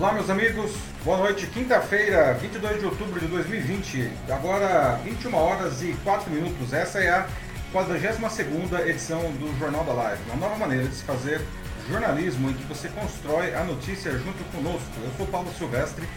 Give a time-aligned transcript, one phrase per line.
[0.00, 0.72] Olá, meus amigos.
[1.04, 1.46] Boa noite.
[1.48, 4.10] Quinta-feira, 22 de outubro de 2020.
[4.30, 6.72] Agora, 21 horas e 4 minutos.
[6.72, 7.28] Essa é a
[7.70, 10.22] 42 edição do Jornal da Live.
[10.24, 11.42] Uma nova maneira de se fazer
[11.86, 14.88] jornalismo em que você constrói a notícia junto conosco.
[15.04, 16.08] Eu sou Paulo Silvestre,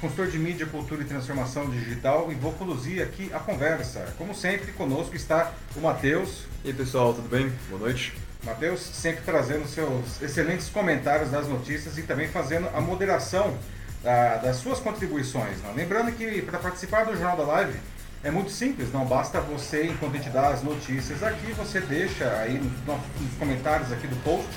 [0.00, 4.06] consultor de mídia, cultura e transformação digital e vou conduzir aqui a conversa.
[4.16, 6.44] Como sempre, conosco está o Matheus.
[6.64, 7.52] E aí, pessoal, tudo bem?
[7.68, 8.12] Boa noite.
[8.44, 13.56] Matheus, sempre trazendo seus excelentes comentários das notícias e também fazendo a moderação
[14.02, 15.62] da, das suas contribuições.
[15.62, 15.74] Não?
[15.74, 17.78] Lembrando que para participar do Jornal da Live
[18.24, 22.28] é muito simples, não basta você, enquanto a gente dá as notícias aqui, você deixa
[22.38, 24.48] aí nos comentários aqui do post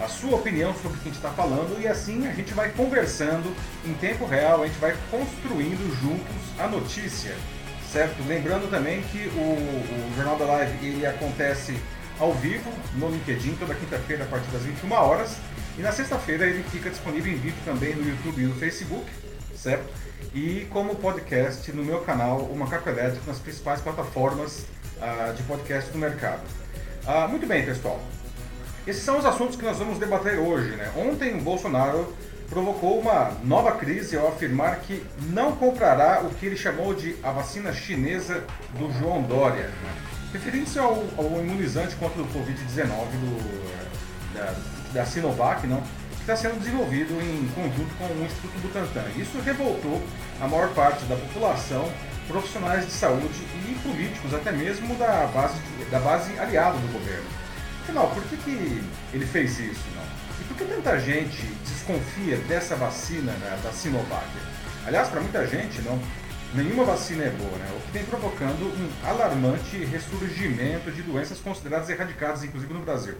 [0.00, 2.70] a sua opinião sobre o que a gente está falando e assim a gente vai
[2.70, 3.52] conversando
[3.84, 7.34] em tempo real, a gente vai construindo juntos a notícia,
[7.92, 8.22] certo?
[8.26, 11.76] Lembrando também que o, o Jornal da Live ele acontece
[12.18, 15.36] ao vivo no LinkedIn toda quinta-feira a partir das 21 horas.
[15.78, 19.06] E na sexta-feira ele fica disponível em vídeo também no YouTube e no Facebook,
[19.54, 19.86] certo?
[20.34, 24.66] E como podcast no meu canal, o Macaco Elétrico, nas principais plataformas
[24.96, 26.42] uh, de podcast do mercado.
[27.06, 28.00] Uh, muito bem, pessoal.
[28.86, 30.70] Esses são os assuntos que nós vamos debater hoje.
[30.70, 30.90] Né?
[30.96, 32.12] Ontem o Bolsonaro
[32.50, 37.30] provocou uma nova crise ao afirmar que não comprará o que ele chamou de a
[37.30, 38.42] vacina chinesa
[38.78, 39.68] do João Dória.
[39.68, 40.07] Né?
[40.32, 42.88] Referindo-se ao, ao, imunizante contra o Covid-19
[44.34, 44.54] da,
[44.92, 49.04] da Sinovac, não, que está sendo desenvolvido em conjunto com o Instituto Butantan.
[49.16, 50.02] Isso revoltou
[50.40, 51.90] a maior parte da população,
[52.26, 55.54] profissionais de saúde e políticos, até mesmo da base,
[55.90, 57.26] da base aliada do governo.
[57.82, 58.82] Afinal, por que, que
[59.14, 59.84] ele fez isso?
[59.96, 60.02] Não?
[60.40, 64.26] E por que tanta gente desconfia dessa vacina né, da Sinovac?
[64.86, 65.98] Aliás, para muita gente, não,
[66.54, 67.68] nenhuma vacina é boa, né?
[67.76, 73.14] o que vem provocando um alarmante ressurgimento de doenças consideradas erradicadas, inclusive no Brasil.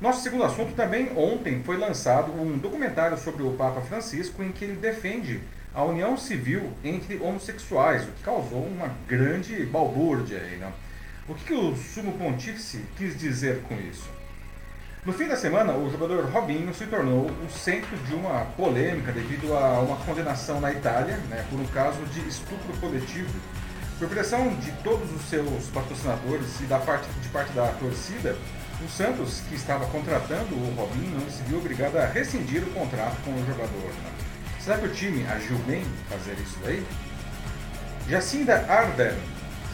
[0.00, 4.64] Nosso segundo assunto também ontem foi lançado um documentário sobre o Papa Francisco em que
[4.64, 5.40] ele defende
[5.74, 10.72] a união civil entre homossexuais, o que causou uma grande balbúrdia aí, né?
[11.28, 14.10] O que, que o sumo pontífice quis dizer com isso?
[15.04, 19.52] No fim da semana, o jogador Robinho se tornou o centro de uma polêmica devido
[19.52, 23.28] a uma condenação na Itália né, por um caso de estupro coletivo.
[23.98, 28.36] Por pressão de todos os seus patrocinadores e da parte, de parte da torcida,
[28.80, 33.16] o Santos, que estava contratando o Robinho, não se viu obrigado a rescindir o contrato
[33.24, 33.88] com o jogador.
[33.88, 34.12] Né?
[34.60, 36.86] Será que o time agiu bem fazer isso daí?
[38.08, 39.18] Jacinda Ardern,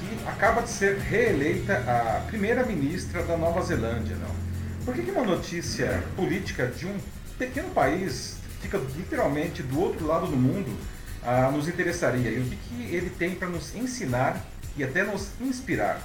[0.01, 4.48] que acaba de ser reeleita a primeira-ministra da Nova Zelândia, não?
[4.85, 6.99] Por que, que uma notícia política de um
[7.39, 10.75] pequeno país fica literalmente do outro lado do mundo
[11.23, 12.31] ah, nos interessaria?
[12.31, 14.45] E o que, que ele tem para nos ensinar
[14.77, 16.01] e até nos inspirar?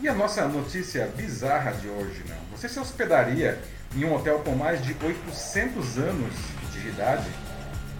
[0.00, 2.36] E a nossa notícia bizarra de hoje, não?
[2.56, 3.58] Você se hospedaria
[3.94, 6.34] em um hotel com mais de 800 anos
[6.72, 7.28] de idade?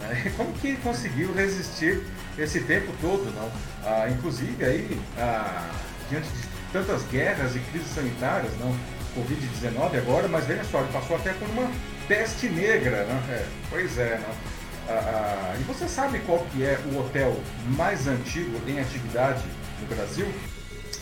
[0.00, 0.32] Né?
[0.36, 2.02] Como que ele conseguiu resistir
[2.38, 3.50] esse tempo todo, não?
[3.82, 5.70] Ah, inclusive aí, ah,
[6.10, 8.76] diante de tantas guerras e crises sanitárias, não?
[9.16, 11.70] Covid-19 agora, mas veja só, ele passou até por uma
[12.06, 13.22] peste negra, né?
[13.30, 14.28] É, pois é, né?
[14.88, 17.36] Ah, ah, e você sabe qual que é o hotel
[17.76, 19.42] mais antigo em atividade
[19.80, 20.26] no Brasil?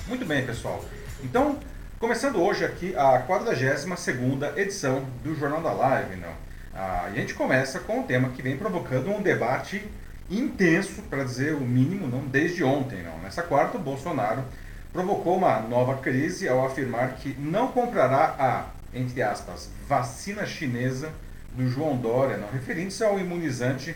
[0.06, 0.82] Muito bem, pessoal.
[1.22, 1.58] Então,
[1.98, 6.32] começando hoje aqui a 42ª edição do Jornal da Live, não?
[6.74, 9.82] Ah, a gente começa com um tema que vem provocando um debate
[10.30, 13.18] intenso, para dizer o mínimo, não desde ontem, não.
[13.18, 14.44] Nessa quarta, o Bolsonaro
[14.94, 21.10] provocou uma nova crise ao afirmar que não comprará a, entre aspas, vacina chinesa
[21.52, 23.94] do João Dória, não referindo-se ao imunizante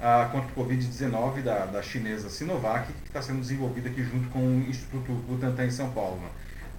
[0.00, 4.38] ah, contra o Covid-19 da, da chinesa Sinovac, que está sendo desenvolvido aqui junto com
[4.38, 6.16] o Instituto Butantan em São Paulo.
[6.16, 6.28] Né?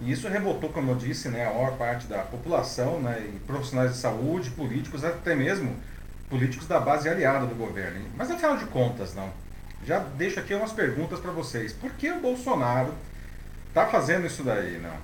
[0.01, 3.91] E isso revoltou, como eu disse, né, a maior parte da população, né, e profissionais
[3.91, 5.75] de saúde, políticos, até mesmo
[6.28, 8.01] políticos da base aliada do governo.
[8.18, 9.30] Mas afinal de contas, não.
[9.86, 11.72] Já deixo aqui umas perguntas para vocês.
[11.72, 12.94] Por que o Bolsonaro
[13.69, 14.97] está fazendo isso daí, não.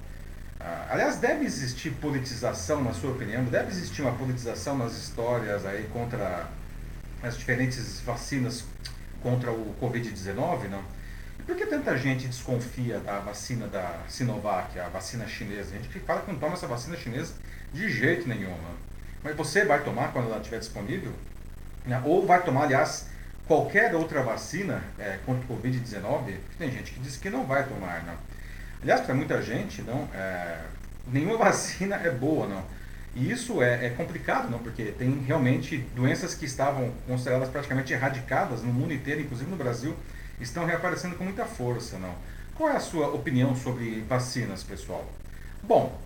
[0.60, 3.44] Ah, aliás, deve existir politização, na sua opinião?
[3.46, 6.48] Deve existir uma politização nas histórias aí contra
[7.22, 8.66] as diferentes vacinas
[9.22, 10.84] contra o Covid-19, não?
[11.40, 15.76] E por que tanta gente desconfia da vacina da Sinovac, a vacina chinesa?
[15.76, 17.34] A gente fala que não toma essa vacina chinesa
[17.74, 18.56] de jeito nenhum.
[19.24, 21.12] Mas você vai tomar quando ela estiver disponível?
[21.86, 22.00] Né?
[22.06, 23.08] Ou vai tomar, aliás,
[23.48, 26.36] qualquer outra vacina é, contra o Covid-19?
[26.60, 28.16] Tem gente que diz que não vai tomar, não.
[28.86, 30.60] Aliás, para muita gente, não, é,
[31.08, 32.64] nenhuma vacina é boa, não.
[33.16, 38.62] E isso é, é, complicado, não, porque tem realmente doenças que estavam consideradas praticamente erradicadas
[38.62, 39.96] no mundo inteiro, inclusive no Brasil,
[40.40, 42.14] estão reaparecendo com muita força, não.
[42.54, 45.04] Qual é a sua opinião sobre vacinas, pessoal?
[45.64, 46.00] Bom,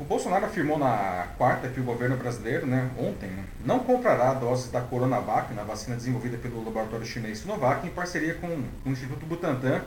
[0.00, 3.30] O Bolsonaro afirmou na quarta que o governo brasileiro, né, ontem,
[3.64, 8.48] não comprará doses da Coronavac, na vacina desenvolvida pelo laboratório chinês Sinovac, em parceria com
[8.48, 9.82] o Instituto Butantan,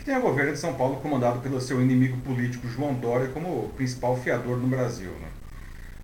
[0.00, 3.68] que tem o governo de São Paulo comandado pelo seu inimigo político João Dória como
[3.76, 5.10] principal fiador no Brasil.
[5.10, 5.28] Né.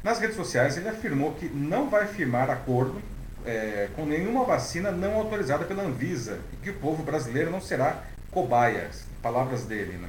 [0.05, 3.01] Nas redes sociais, ele afirmou que não vai firmar acordo
[3.47, 8.03] é, com nenhuma vacina não autorizada pela Anvisa e que o povo brasileiro não será
[8.31, 8.91] cobaia,
[9.23, 9.97] palavras dele.
[9.97, 10.09] Né.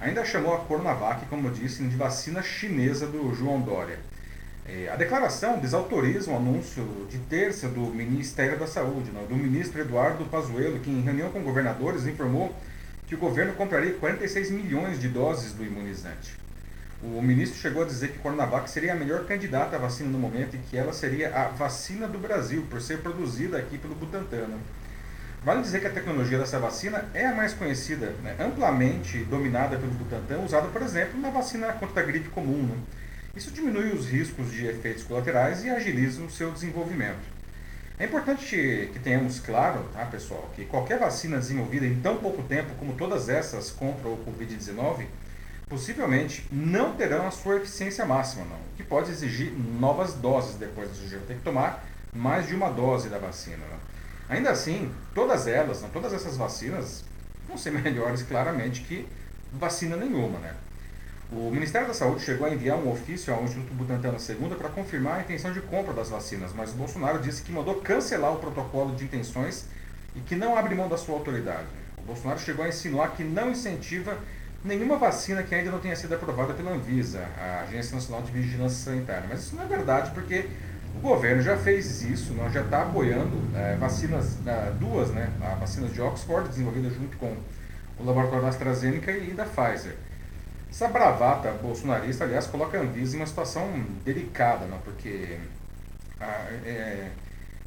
[0.00, 4.00] Ainda chamou a Coronavac, como eu disse, de vacina chinesa do João Dória.
[4.66, 9.80] É, a declaração desautoriza o anúncio de terça do Ministério da Saúde, não, do ministro
[9.80, 12.52] Eduardo Pazuello, que em reunião com governadores informou
[13.06, 16.36] que o governo compraria 46 milhões de doses do imunizante.
[17.02, 20.54] O ministro chegou a dizer que Coronavac seria a melhor candidata à vacina no momento
[20.54, 24.46] e que ela seria a vacina do Brasil, por ser produzida aqui pelo Butantan.
[25.44, 28.36] Vale dizer que a tecnologia dessa vacina é a mais conhecida, né?
[28.38, 32.62] amplamente dominada pelo Butantan, usada, por exemplo, na vacina contra a gripe comum.
[32.62, 32.76] Né?
[33.34, 37.31] Isso diminui os riscos de efeitos colaterais e agiliza o seu desenvolvimento.
[37.98, 42.74] É importante que tenhamos claro, tá, pessoal, que qualquer vacina desenvolvida em tão pouco tempo
[42.78, 45.06] como todas essas contra o Covid-19
[45.68, 50.96] possivelmente não terão a sua eficiência máxima, não, que pode exigir novas doses depois do
[50.96, 51.82] sujeito ter que tomar
[52.14, 53.56] mais de uma dose da vacina.
[53.70, 54.36] Não.
[54.36, 57.04] Ainda assim, todas elas, não, todas essas vacinas
[57.46, 59.08] vão ser melhores claramente que
[59.52, 60.38] vacina nenhuma.
[60.40, 60.54] Né?
[61.34, 64.68] O Ministério da Saúde chegou a enviar um ofício ao Instituto Butantan na segunda para
[64.68, 68.36] confirmar a intenção de compra das vacinas, mas o Bolsonaro disse que mandou cancelar o
[68.36, 69.64] protocolo de intenções
[70.14, 71.64] e que não abre mão da sua autoridade.
[71.96, 74.18] O Bolsonaro chegou a insinuar que não incentiva
[74.62, 78.92] nenhuma vacina que ainda não tenha sido aprovada pela Anvisa, a Agência Nacional de Vigilância
[78.92, 79.24] Sanitária.
[79.26, 80.44] Mas isso não é verdade, porque
[80.94, 85.94] o governo já fez isso, nós já está apoiando é, vacinas, é, duas, né, vacinas
[85.94, 87.34] de Oxford, desenvolvida junto com
[87.98, 89.96] o laboratório da AstraZeneca e da Pfizer.
[90.72, 93.70] Essa bravata bolsonarista, aliás, coloca a Anvisa em uma situação
[94.02, 94.78] delicada, não?
[94.78, 95.36] porque
[96.18, 96.24] a,
[96.64, 97.10] é,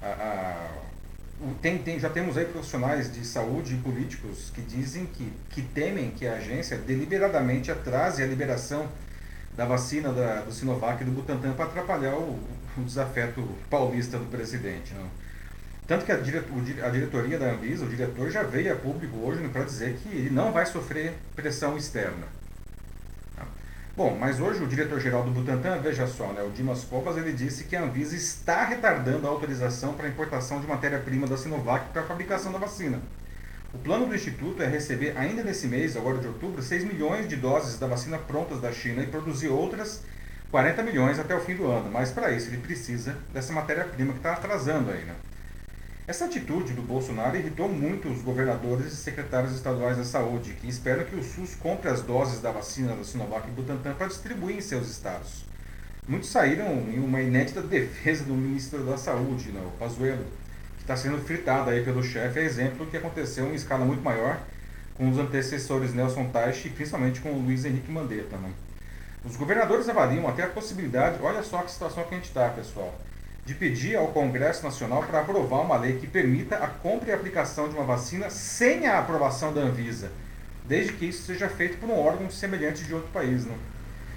[0.01, 0.67] a, a
[1.61, 6.09] tem, tem, já temos aí profissionais de saúde e políticos que dizem que, que temem
[6.09, 8.87] que a agência deliberadamente atrase a liberação
[9.55, 12.39] da vacina da, do Sinovac e do Butantan para atrapalhar o,
[12.75, 14.95] o desafeto paulista do presidente.
[14.95, 15.07] Não?
[15.85, 19.63] Tanto que a, a diretoria da Anvisa, o diretor, já veio a público hoje para
[19.63, 22.43] dizer que ele não vai sofrer pressão externa.
[23.97, 27.63] Bom, mas hoje o diretor-geral do Butantan, veja só, né, o Dimas Covas, ele disse
[27.63, 32.01] que a Anvisa está retardando a autorização para a importação de matéria-prima da Sinovac para
[32.01, 32.99] a fabricação da vacina.
[33.73, 37.37] O plano do Instituto é receber ainda nesse mês, agora de outubro, 6 milhões de
[37.37, 40.03] doses da vacina prontas da China e produzir outras
[40.51, 41.89] 40 milhões até o fim do ano.
[41.89, 45.15] Mas para isso ele precisa dessa matéria-prima que está atrasando aí, né?
[46.07, 51.03] Essa atitude do Bolsonaro irritou muito os governadores e secretários estaduais da saúde, que esperam
[51.03, 54.61] que o SUS compre as doses da vacina da Sinovac e Butantan para distribuir em
[54.61, 55.45] seus estados.
[56.07, 60.23] Muitos saíram em uma inédita defesa do ministro da Saúde, né, o Pazuello,
[60.77, 64.03] que está sendo fritado aí pelo chefe, é exemplo do que aconteceu em escala muito
[64.03, 64.39] maior
[64.93, 68.37] com os antecessores Nelson Teich e principalmente com o Luiz Henrique Mandetta.
[68.37, 68.51] Né.
[69.25, 72.93] Os governadores avaliam até a possibilidade, olha só que situação que a gente está, pessoal,
[73.45, 77.69] de pedir ao Congresso Nacional para aprovar uma lei que permita a compra e aplicação
[77.69, 80.11] de uma vacina sem a aprovação da Anvisa,
[80.67, 83.45] desde que isso seja feito por um órgão semelhante de outro país.
[83.45, 83.55] Né?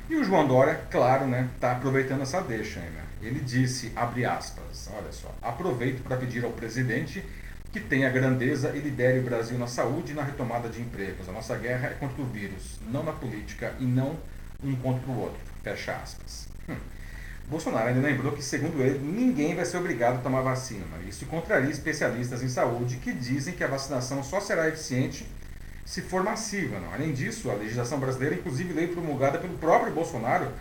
[0.09, 2.81] E o João Dória, claro, está né, tá aproveitando essa deixa.
[2.81, 3.05] Né?
[3.21, 7.23] Ele disse, abre aspas, olha só, aproveito para pedir ao presidente
[7.71, 11.29] que tenha grandeza e lidere o Brasil na saúde e na retomada de empregos.
[11.29, 14.17] A nossa guerra é contra o vírus, não na política e não
[14.65, 15.41] um contra o outro.
[15.63, 16.49] Fecha aspas.
[16.67, 16.77] Hum.
[17.49, 20.85] Bolsonaro ainda lembrou que, segundo ele, ninguém vai ser obrigado a tomar vacina.
[21.09, 25.27] Isso contraria especialistas em saúde que dizem que a vacinação só será eficiente
[25.85, 26.79] se for massiva.
[26.79, 26.93] Não?
[26.93, 30.53] Além disso, a legislação brasileira, inclusive lei promulgada pelo próprio Bolsonaro,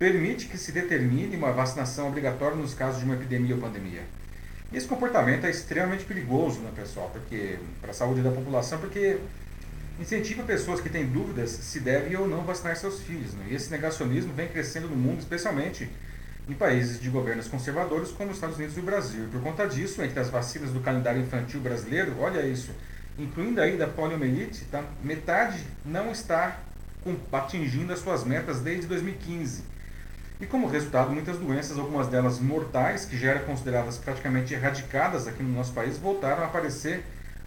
[0.00, 4.02] permite que se determine uma vacinação obrigatória nos casos de uma epidemia ou pandemia.
[4.72, 9.18] Esse comportamento é extremamente perigoso, né, pessoal, porque para a saúde da população, porque
[10.00, 13.32] incentiva pessoas que têm dúvidas se devem ou não vacinar seus filhos.
[13.34, 13.48] Né?
[13.50, 15.88] E esse negacionismo vem crescendo no mundo, especialmente
[16.48, 19.24] em países de governos conservadores como os Estados Unidos e o Brasil.
[19.24, 22.72] E por conta disso, entre as vacinas do calendário infantil brasileiro, olha isso,
[23.18, 24.82] incluindo aí da poliomielite, tá?
[25.02, 26.58] metade não está
[27.32, 29.72] atingindo as suas metas desde 2015.
[30.40, 35.42] E como resultado, muitas doenças, algumas delas mortais, que já eram consideradas praticamente erradicadas aqui
[35.42, 37.04] no nosso país, voltaram a aparecer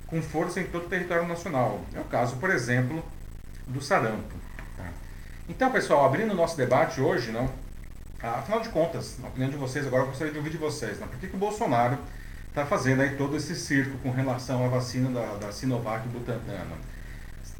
[0.07, 1.81] com força em todo o território nacional.
[1.93, 3.03] É o caso, por exemplo,
[3.67, 4.35] do sarampo.
[4.77, 4.85] Tá?
[5.49, 7.49] Então, pessoal, abrindo o nosso debate hoje, não,
[8.29, 11.07] Afinal de contas, na opinião de vocês, agora eu gostaria de ouvir de vocês, né?
[11.09, 11.97] por que, que o Bolsonaro
[12.49, 16.65] está fazendo aí todo esse circo com relação à vacina da, da Sinovac e Butantan?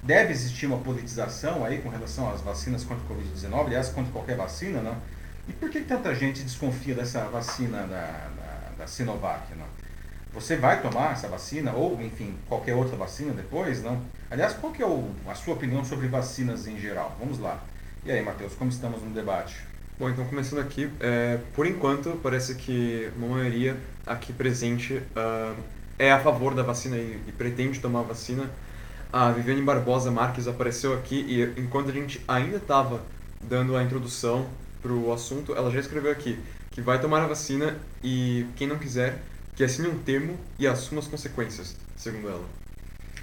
[0.06, 4.38] deve existir uma politização aí com relação às vacinas contra o Covid-19, aliás, contra qualquer
[4.38, 4.96] vacina, não?
[5.48, 9.66] E por que tanta gente desconfia dessa vacina da, da, da Sinovac, não?
[10.34, 14.00] Você vai tomar essa vacina ou, enfim, qualquer outra vacina depois, não?
[14.30, 17.16] Aliás, qual que é o, a sua opinião sobre vacinas em geral?
[17.20, 17.64] Vamos lá.
[18.04, 19.56] E aí, Matheus, como estamos no debate?
[19.98, 25.56] Bom, então começando aqui, é, por enquanto parece que uma maioria aqui presente uh,
[25.98, 28.50] é a favor da vacina e, e pretende tomar a vacina
[29.16, 33.02] a Viviane Barbosa Marques apareceu aqui e enquanto a gente ainda estava
[33.42, 34.46] dando a introdução
[34.82, 36.38] para o assunto, ela já escreveu aqui
[36.72, 39.24] que vai tomar a vacina e quem não quiser,
[39.56, 42.44] que assine um termo e assuma as consequências, segundo ela.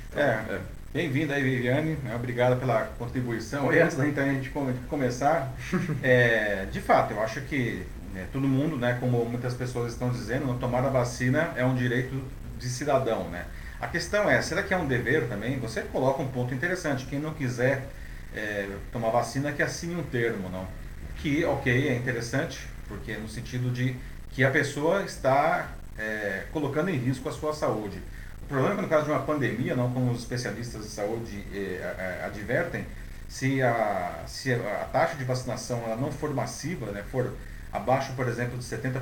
[0.08, 0.60] Então, é, é.
[0.92, 1.96] Bem-vinda aí, Viviane.
[2.02, 2.14] Né?
[2.14, 3.72] Obrigado pela contribuição.
[3.72, 4.50] E antes da gente
[4.88, 5.52] começar,
[6.02, 7.82] é, de fato, eu acho que
[8.12, 12.22] né, todo mundo, né, como muitas pessoas estão dizendo, tomar a vacina é um direito
[12.58, 13.46] de cidadão, né?
[13.80, 15.58] A questão é, será que é um dever também?
[15.58, 17.06] Você coloca um ponto interessante.
[17.06, 17.88] Quem não quiser
[18.34, 20.68] é, tomar vacina, que assine um termo, não?
[21.16, 23.96] Que, ok, é interessante, porque no sentido de
[24.30, 27.98] que a pessoa está é, colocando em risco a sua saúde.
[28.44, 31.44] O problema é que no caso de uma pandemia, não como os especialistas de saúde
[31.54, 32.84] é, advertem,
[33.28, 37.32] se a, se a taxa de vacinação ela não for massiva, né, for
[37.72, 39.00] abaixo, por exemplo, de 70%,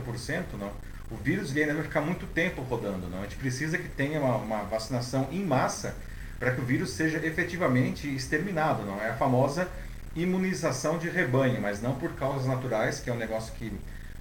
[0.59, 0.70] não,
[1.11, 3.09] o vírus ainda vai ficar muito tempo rodando.
[3.09, 3.18] Não?
[3.18, 5.97] A gente precisa que tenha uma, uma vacinação em massa
[6.38, 8.85] para que o vírus seja efetivamente exterminado.
[8.85, 9.00] Não?
[9.00, 9.68] É a famosa
[10.14, 13.73] imunização de rebanho, mas não por causas naturais, que é um negócio que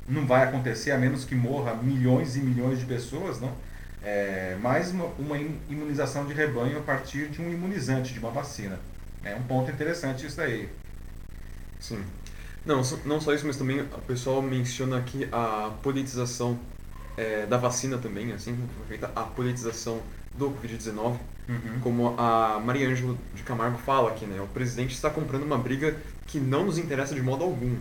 [0.08, 3.54] não vai acontecer a menos que morra milhões e milhões de pessoas, não?
[4.02, 5.38] É, mas uma, uma
[5.70, 8.80] imunização de rebanho a partir de um imunizante, de uma vacina.
[9.24, 10.70] É um ponto interessante isso aí.
[11.80, 12.04] Sim.
[12.66, 16.60] Não, não só isso, mas também o pessoal menciona aqui a politização
[17.18, 20.02] é, da vacina também, assim como foi feita a politização
[20.38, 21.18] do Covid-19,
[21.50, 21.80] uhum.
[21.82, 24.40] como a Maria Ângela de Camargo fala aqui, né?
[24.42, 27.76] O presidente está comprando uma briga que não nos interessa de modo algum.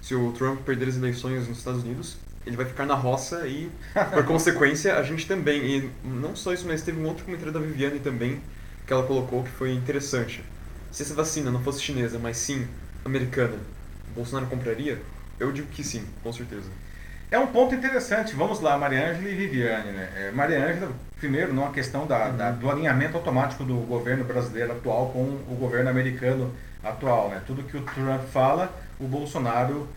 [0.00, 3.70] Se o Trump perder as eleições nos Estados Unidos, ele vai ficar na roça e,
[4.12, 5.64] por consequência, a gente também.
[5.64, 8.40] E não só isso, mas teve um outro comentário da Viviane também
[8.86, 10.44] que ela colocou que foi interessante.
[10.90, 12.66] Se essa vacina não fosse chinesa, mas sim
[13.04, 13.56] americana,
[14.14, 15.00] Bolsonaro compraria?
[15.38, 16.68] Eu digo que sim, com certeza.
[17.30, 18.34] É um ponto interessante.
[18.34, 19.90] Vamos lá, Mariângela e Viviane.
[19.90, 20.08] Né?
[20.16, 22.36] É, Mariângela, primeiro, não a questão da, uhum.
[22.36, 26.52] da, do alinhamento automático do governo brasileiro atual com o governo americano
[26.84, 27.30] atual.
[27.30, 27.40] Né?
[27.46, 28.70] Tudo que o Trump fala,
[29.00, 29.88] o Bolsonaro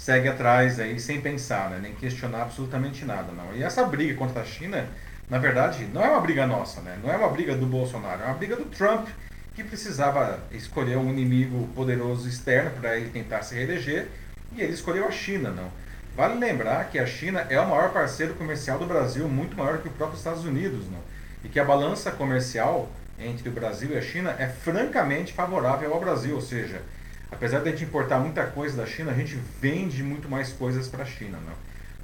[0.00, 1.78] segue atrás aí sem pensar, né?
[1.82, 3.32] nem questionar absolutamente nada.
[3.32, 3.54] não.
[3.54, 4.88] E essa briga contra a China,
[5.28, 6.98] na verdade, não é uma briga nossa, né?
[7.02, 9.08] não é uma briga do Bolsonaro, é uma briga do Trump
[9.54, 14.08] que precisava escolher um inimigo poderoso externo para ele tentar se reeleger
[14.56, 15.50] e ele escolheu a China.
[15.50, 15.70] não.
[16.16, 19.88] Vale lembrar que a China é o maior parceiro comercial do Brasil, muito maior que
[19.88, 20.98] o próprio Estados Unidos, né?
[21.44, 26.00] e que a balança comercial entre o Brasil e a China é francamente favorável ao
[26.00, 26.80] Brasil, ou seja,
[27.30, 30.88] apesar de a gente importar muita coisa da China, a gente vende muito mais coisas
[30.88, 31.38] para a China.
[31.38, 31.52] Né?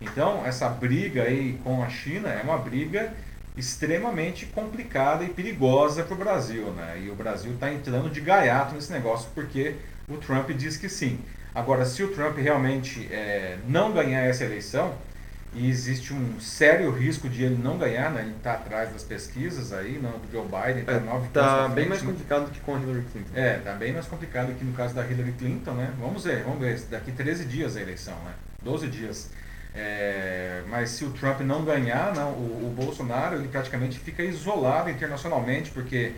[0.01, 3.13] Então, essa briga aí com a China é uma briga
[3.57, 6.67] extremamente complicada e perigosa para o Brasil.
[6.73, 7.03] Né?
[7.05, 9.77] E o Brasil está entrando de gaiato nesse negócio porque
[10.09, 11.19] o Trump diz que sim.
[11.55, 14.95] Agora, se o Trump realmente é, não ganhar essa eleição,
[15.57, 18.21] e existe um sério risco de ele não ganhar, né?
[18.23, 21.89] ele está atrás das pesquisas aí, não, do Joe Biden, está é, nove Está bem
[21.89, 23.31] mais complicado do que com a Hillary Clinton.
[23.35, 25.93] É, está bem mais complicado que no caso da Hillary Clinton, né?
[25.99, 28.35] Vamos ver, vamos ver, daqui 13 dias a eleição, né?
[28.63, 29.31] 12 dias.
[29.75, 34.91] É, mas se o Trump não ganhar, não, o, o Bolsonaro ele praticamente fica isolado
[34.91, 36.13] internacionalmente, porque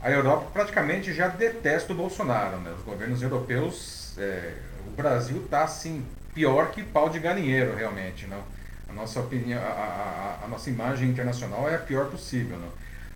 [0.00, 2.58] a Europa praticamente já detesta o Bolsonaro.
[2.58, 2.72] Né?
[2.76, 4.52] Os governos europeus é,
[4.86, 6.04] o Brasil está assim
[6.34, 8.55] pior que pau de galinheiro realmente, não?
[8.96, 12.70] Nossa opinião, a, a, a nossa imagem internacional é a pior possível, não?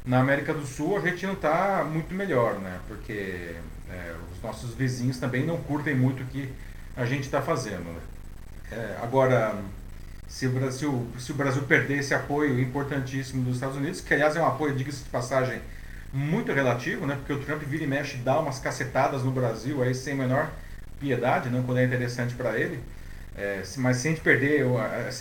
[0.05, 2.79] Na América do Sul a gente não está muito melhor, né?
[2.87, 3.57] Porque
[3.89, 6.53] é, os nossos vizinhos também não curtem muito o que
[6.95, 7.85] a gente está fazendo.
[7.85, 8.01] Né?
[8.73, 9.55] É, agora,
[10.29, 14.37] se o, Brasil, se o Brasil perder esse apoio importantíssimo dos Estados Unidos, que aliás
[14.37, 15.61] é um apoio, diga-se de passagem,
[16.13, 17.15] muito relativo, né?
[17.17, 20.51] Porque o Trump vira e mexe dá umas cacetadas no Brasil aí sem menor
[20.99, 22.81] piedade, não quando é interessante para ele.
[23.37, 24.67] É, mas se a gente perder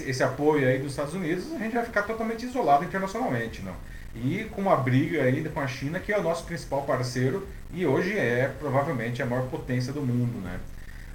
[0.06, 3.76] esse apoio aí dos Estados Unidos, a gente vai ficar totalmente isolado internacionalmente, não?
[4.16, 7.86] E com uma briga ainda com a China, que é o nosso principal parceiro e
[7.86, 10.60] hoje é provavelmente a maior potência do mundo, né?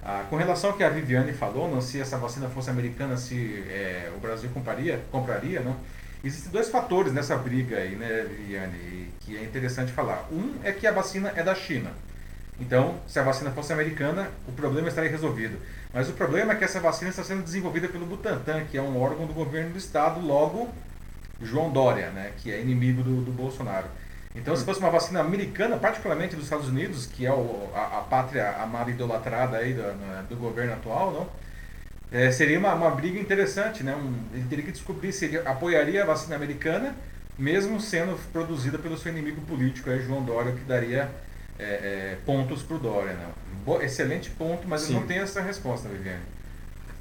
[0.02, 3.64] Ah, com relação ao que a Viviane falou, não, se essa vacina fosse americana, se
[3.68, 5.76] é, o Brasil compraria, compraria, não?
[6.22, 10.26] Existem dois fatores nessa briga aí, né, Viviane, que é interessante falar.
[10.30, 11.90] Um é que a vacina é da China.
[12.60, 15.58] Então, se a vacina fosse americana, o problema estaria resolvido.
[15.92, 19.00] Mas o problema é que essa vacina está sendo desenvolvida pelo Butantan, que é um
[19.00, 20.68] órgão do governo do estado, logo
[21.42, 23.86] João Dória, né, que é inimigo do, do Bolsonaro.
[24.34, 28.00] Então, se fosse uma vacina americana, particularmente dos Estados Unidos, que é o, a, a,
[28.02, 31.44] pátria amada e idolatrada aí do, do governo atual, não?
[32.10, 33.94] É, seria uma, uma briga interessante, né?
[33.94, 36.94] Um, ele teria que descobrir se ele apoiaria a vacina americana,
[37.38, 41.10] mesmo sendo produzida pelo seu inimigo político, aí, João Dória, que daria
[41.58, 43.12] é, é, pontos para o Dória.
[43.12, 43.28] Né?
[43.64, 44.94] Bo excelente ponto, mas Sim.
[44.94, 46.22] eu não tenho essa resposta, Viviane.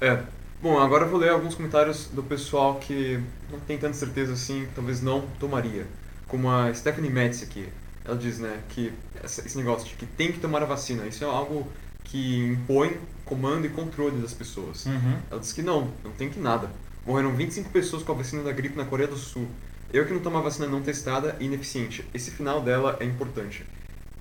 [0.00, 0.22] É.
[0.62, 3.20] Bom, agora eu vou ler alguns comentários do pessoal que
[3.50, 5.84] não tem tanta certeza assim, talvez não tomaria
[6.26, 7.68] como a Stephanie Metz aqui.
[8.04, 8.92] Ela diz, né, que
[9.22, 11.66] esse negócio de que tem que tomar a vacina, isso é algo
[12.02, 14.84] que impõe comando e controle das pessoas.
[14.86, 15.16] Uhum.
[15.30, 16.68] Ela diz que não, não tem que nada.
[17.06, 19.46] Morreram 25 pessoas com a vacina da gripe na Coreia do Sul.
[19.92, 22.04] Eu que não tomo a vacina não testada e ineficiente.
[22.12, 23.64] Esse final dela é importante.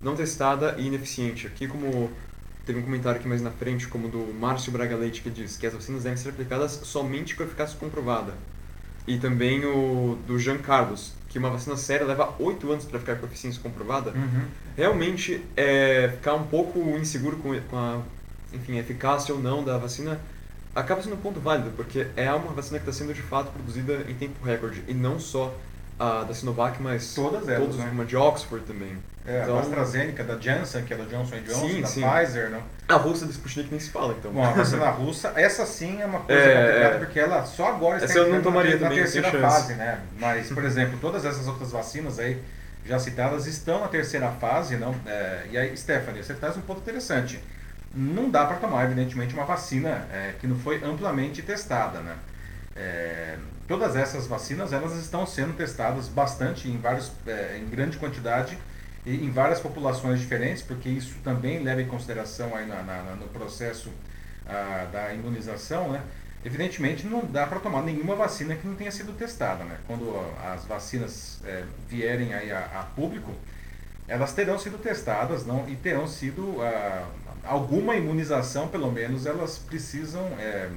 [0.04, 1.48] Não testada e ineficiente.
[1.48, 2.12] Aqui como
[2.66, 5.66] teve um comentário aqui mais na frente, como do Márcio Braga Leite, que diz que
[5.66, 8.34] as vacinas devem ser aplicadas somente com eficácia comprovada.
[9.06, 13.16] E também o do Jean Carlos, que uma vacina séria leva 8 anos para ficar
[13.16, 14.46] com eficiência comprovada, uhum.
[14.78, 18.02] realmente é, ficar um pouco inseguro com, com a
[18.54, 20.20] enfim, eficácia ou não da vacina
[20.76, 24.06] acaba sendo um ponto válido, porque é uma vacina que está sendo de fato produzida
[24.10, 25.54] em tempo recorde, e não só
[26.04, 27.90] a da Sinovac, mas todas elas, todas, né?
[27.92, 28.98] uma de Oxford também.
[29.26, 32.02] É, então, a AstraZeneca, da Janssen, que é da Johnson Johnson, sim, da sim.
[32.02, 32.62] Pfizer, né?
[32.90, 34.34] A russa da Sputnik nem se fala, então.
[34.34, 37.00] Bom, a vacina russa, essa sim é uma coisa é, complicada, é.
[37.00, 40.02] porque ela só agora está entrando na, na terceira fase, né?
[40.20, 42.38] Mas, por exemplo, todas essas outras vacinas aí,
[42.86, 44.94] já citadas, estão na terceira fase, não?
[45.06, 47.42] É, e aí, Stephanie, você traz um ponto interessante.
[47.96, 52.16] Não dá para tomar, evidentemente, uma vacina é, que não foi amplamente testada, né?
[52.76, 53.38] É,
[53.68, 58.58] todas essas vacinas, elas estão sendo testadas bastante, em, vários, é, em grande quantidade,
[59.06, 63.28] e em várias populações diferentes, porque isso também leva em consideração aí na, na no
[63.28, 63.90] processo
[64.46, 66.02] ah, da imunização, né?
[66.46, 69.78] Evidentemente não dá para tomar nenhuma vacina que não tenha sido testada, né?
[69.88, 70.14] Quando
[70.44, 73.34] as vacinas é, vierem aí a, a, público,
[74.08, 75.68] elas terão sido testadas, não?
[75.68, 77.08] E terão sido ah,
[77.44, 80.70] alguma imunização, pelo menos, elas precisam é,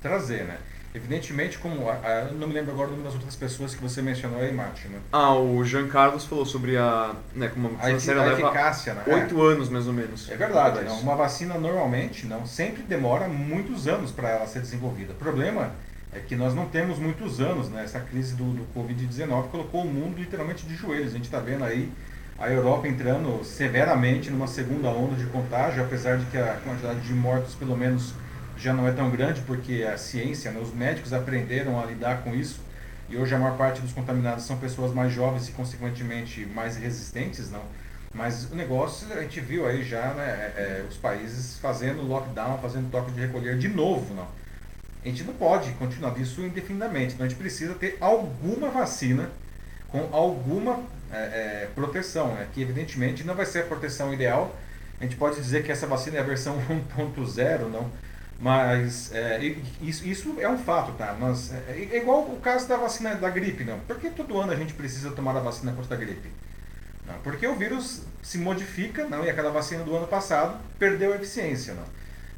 [0.00, 0.58] trazer, né?
[0.96, 1.90] Evidentemente, como.
[1.90, 4.50] A, a, não me lembro agora o nome das outras pessoas que você mencionou aí,
[4.50, 4.88] Mate.
[4.88, 4.98] Né?
[5.12, 7.14] Ah, o Jean Carlos falou sobre a.
[7.34, 9.02] Né, como a, efic a eficácia, né?
[9.06, 9.52] Oito é.
[9.52, 10.30] anos, mais ou menos.
[10.30, 10.82] É verdade.
[10.84, 15.12] Não, uma vacina normalmente não sempre demora muitos anos para ela ser desenvolvida.
[15.12, 15.72] O problema
[16.14, 17.84] é que nós não temos muitos anos, né?
[17.84, 21.08] Essa crise do, do Covid-19 colocou o mundo literalmente de joelhos.
[21.08, 21.92] A gente está vendo aí
[22.38, 27.12] a Europa entrando severamente numa segunda onda de contágio, apesar de que a quantidade de
[27.12, 28.14] mortos, pelo menos
[28.56, 32.34] já não é tão grande porque a ciência, né, os médicos aprenderam a lidar com
[32.34, 32.60] isso
[33.08, 37.50] e hoje a maior parte dos contaminados são pessoas mais jovens e consequentemente mais resistentes,
[37.50, 37.62] não.
[38.12, 42.58] Mas o negócio a gente viu aí já né, é, é, os países fazendo lockdown,
[42.58, 44.26] fazendo toque de recolher de novo, não.
[45.04, 49.30] A gente não pode continuar isso indefinidamente, então a gente precisa ter alguma vacina
[49.88, 50.80] com alguma
[51.12, 51.16] é,
[51.64, 54.56] é proteção, né, que evidentemente não vai ser a proteção ideal.
[54.98, 56.58] A gente pode dizer que essa vacina é a versão
[56.96, 57.88] 1.0, não
[58.38, 59.40] mas é,
[59.80, 61.16] isso, isso é um fato, tá?
[61.18, 63.78] Nós, é, é, igual o caso da vacina da gripe, não.
[63.80, 66.30] Por que todo ano a gente precisa tomar a vacina contra a gripe?
[67.06, 71.16] Não, porque o vírus se modifica, não, e aquela vacina do ano passado perdeu a
[71.16, 71.84] eficiência, não.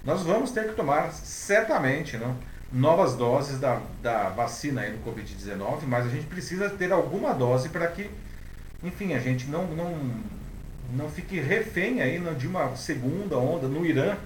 [0.05, 2.37] Nós vamos ter que tomar certamente, não,
[2.73, 7.71] novas doses da, da vacina aí do Covid-19, mas a gente precisa ter alguma dose
[7.71, 8.09] para que,
[8.85, 9.99] enfim, a gente não, não,
[10.93, 14.17] não fique refém aí não, de uma segunda onda no Irã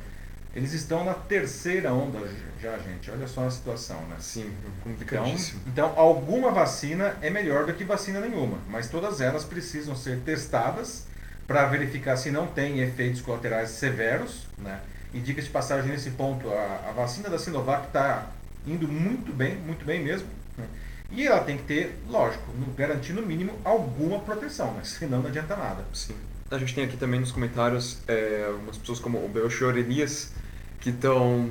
[0.55, 2.19] eles estão na terceira onda
[2.61, 3.11] já, gente.
[3.11, 4.17] Olha só a situação, né?
[4.21, 4.53] Sim,
[4.85, 5.61] complicadíssimo.
[5.67, 10.21] Então, então, alguma vacina é melhor do que vacina nenhuma, mas todas elas precisam ser
[10.21, 11.07] testadas
[11.47, 14.81] para verificar se não tem efeitos colaterais severos, né?
[15.13, 18.31] E dica de passagem nesse ponto, a, a vacina da Sinovac está
[18.67, 20.29] indo muito bem, muito bem mesmo.
[20.57, 20.67] Né?
[21.11, 22.45] E ela tem que ter, lógico,
[22.77, 24.81] garantir no mínimo alguma proteção, né?
[24.85, 25.85] senão não adianta nada.
[25.93, 26.17] Sim.
[26.53, 30.35] A gente tem aqui também nos comentários é, pessoas como o Belchior Elias,
[30.81, 31.49] que estão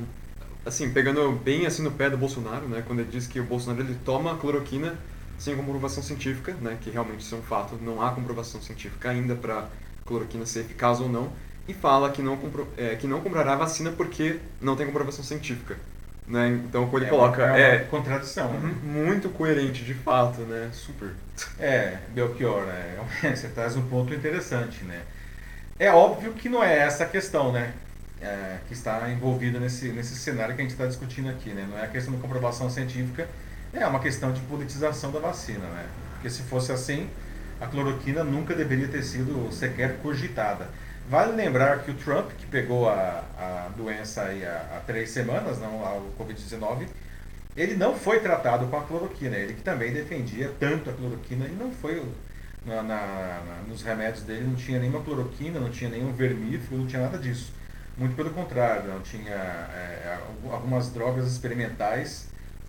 [0.64, 2.84] assim pegando bem assim no pé do Bolsonaro, né?
[2.86, 4.96] Quando ele diz que o Bolsonaro ele toma cloroquina
[5.40, 6.78] sem comprovação científica, né?
[6.80, 9.68] Que realmente isso é um fato, não há comprovação científica ainda para
[10.06, 11.32] cloroquina ser eficaz ou não,
[11.66, 15.76] e fala que não compro, é, que não comprará vacina porque não tem comprovação científica.
[16.26, 16.60] Né?
[16.64, 17.44] Então, quando ele é coloca.
[17.44, 18.52] Uma, é uma contradição.
[18.52, 18.74] Né?
[18.82, 20.70] Muito coerente, de fato, né?
[20.72, 21.10] Super.
[21.58, 22.98] É, Belchior, né?
[23.34, 25.02] Você traz um ponto interessante, né?
[25.78, 27.72] É óbvio que não é essa a questão, né?
[28.22, 31.50] é, que está envolvida nesse, nesse cenário que a gente está discutindo aqui.
[31.50, 31.66] Né?
[31.68, 33.28] Não é a questão da comprovação científica,
[33.72, 35.66] é uma questão de politização da vacina.
[35.66, 35.84] Né?
[36.14, 37.08] Porque se fosse assim,
[37.60, 40.68] a cloroquina nunca deveria ter sido sequer cogitada.
[41.08, 45.58] Vale lembrar que o Trump, que pegou a, a doença aí há, há três semanas,
[45.58, 46.86] não, o Covid-19,
[47.56, 49.36] ele não foi tratado com a cloroquina.
[49.36, 52.02] Ele que também defendia tanto a cloroquina e não foi
[52.64, 57.02] na, na, nos remédios dele não tinha nenhuma cloroquina, não tinha nenhum vermífugo, não tinha
[57.02, 57.52] nada disso.
[57.96, 60.18] Muito pelo contrário, não tinha é,
[60.50, 62.28] algumas drogas experimentais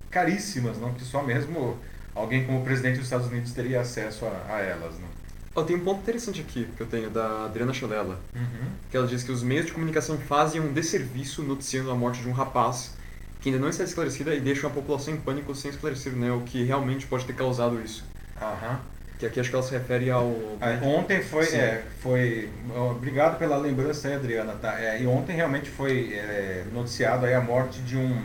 [0.10, 1.80] caríssimas, não que só mesmo
[2.13, 4.96] alguém como o presidente dos Estados Unidos teria acesso a, a elas.
[5.00, 5.12] Não?
[5.56, 8.68] Oh, tem um ponto interessante aqui que eu tenho da Adriana Chanella, uhum.
[8.89, 12.28] que ela diz que os meios de comunicação fazem um desserviço noticiando a morte de
[12.28, 12.96] um rapaz
[13.39, 16.42] que ainda não está esclarecida e deixam a população em pânico sem esclarecer né, o
[16.42, 18.04] que realmente pode ter causado isso.
[18.42, 18.78] Uhum.
[19.20, 20.34] Que aqui acho que ela se refere ao.
[20.60, 22.50] Ah, ontem foi, é, foi.
[22.92, 24.54] Obrigado pela lembrança aí, Adriana.
[24.54, 24.80] Tá?
[24.82, 28.24] É, e ontem realmente foi é, noticiado aí a morte de um,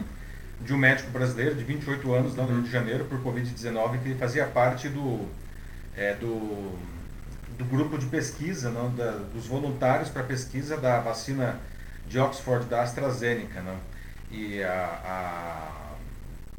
[0.63, 4.15] de um médico brasileiro de 28 anos lá no Rio de Janeiro por Covid-19, que
[4.15, 5.29] fazia parte do,
[5.97, 6.79] é, do,
[7.59, 11.61] do grupo de pesquisa, não, da, dos voluntários para pesquisa da vacina
[12.07, 13.61] de Oxford da AstraZeneca.
[13.61, 13.77] Não?
[14.31, 15.89] E a, a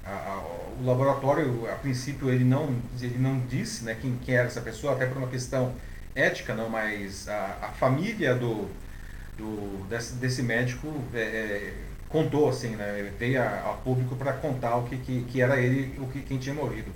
[0.09, 0.41] a,
[0.79, 4.93] o laboratório, a princípio, ele não, ele não disse né, quem, quem era essa pessoa,
[4.93, 5.73] até por uma questão
[6.15, 8.67] ética, não, mas a, família do,
[9.37, 11.73] do, desse, desse médico é, é,
[12.07, 16.07] contou, assim, né, veio a público para contar o que, que, que, era ele, o
[16.07, 16.91] que, quem tinha morrido.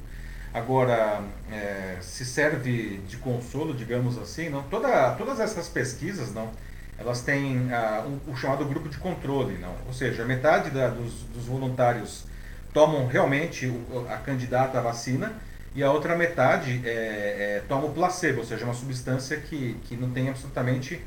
[0.54, 6.52] Agora, é, se serve de consolo, digamos assim, não, toda, todas essas pesquisas, não,
[6.98, 11.24] elas têm ah, um, o chamado grupo de controle, não, ou seja, metade da, dos,
[11.34, 12.26] dos voluntários
[12.72, 13.72] tomam realmente
[14.10, 15.34] a candidata à vacina
[15.76, 19.96] e a outra metade é, é, toma o placebo, ou seja, uma substância que, que
[19.96, 21.02] não tem absolutamente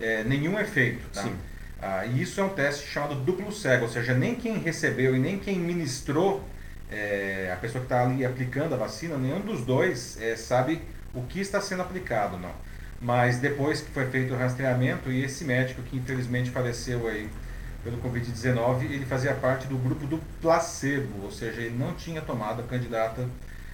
[0.00, 1.02] é, nenhum efeito.
[1.12, 1.22] Tá?
[1.22, 1.34] Sim.
[1.80, 5.18] Ah, e isso é um teste chamado duplo cego, ou seja, nem quem recebeu e
[5.18, 6.44] nem quem ministrou,
[6.92, 10.82] é, a pessoa que está ali aplicando a vacina, nenhum dos dois é, sabe
[11.14, 12.52] o que está sendo aplicado, não.
[13.00, 17.28] Mas depois que foi feito o rastreamento, e esse médico que infelizmente faleceu aí
[17.82, 22.60] pelo Covid-19, ele fazia parte do grupo do placebo, ou seja, ele não tinha tomado
[22.60, 23.26] a candidata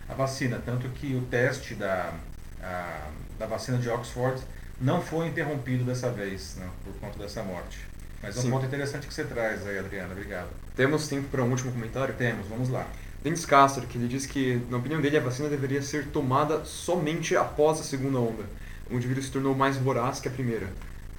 [0.09, 2.14] à vacina, tanto que o teste da,
[2.62, 4.40] a, da vacina de Oxford
[4.81, 7.81] não foi interrompido dessa vez, né, por conta dessa morte.
[8.22, 8.50] Mas é um Sim.
[8.50, 10.48] ponto interessante que você traz aí, Adriana, obrigado.
[10.74, 12.14] Temos tempo para um último comentário?
[12.14, 12.87] Temos, vamos lá.
[13.22, 17.37] Denis Castro, que ele diz que, na opinião dele, a vacina deveria ser tomada somente
[17.37, 18.44] após a segunda onda,
[18.90, 20.68] onde o vírus se tornou mais voraz que a primeira.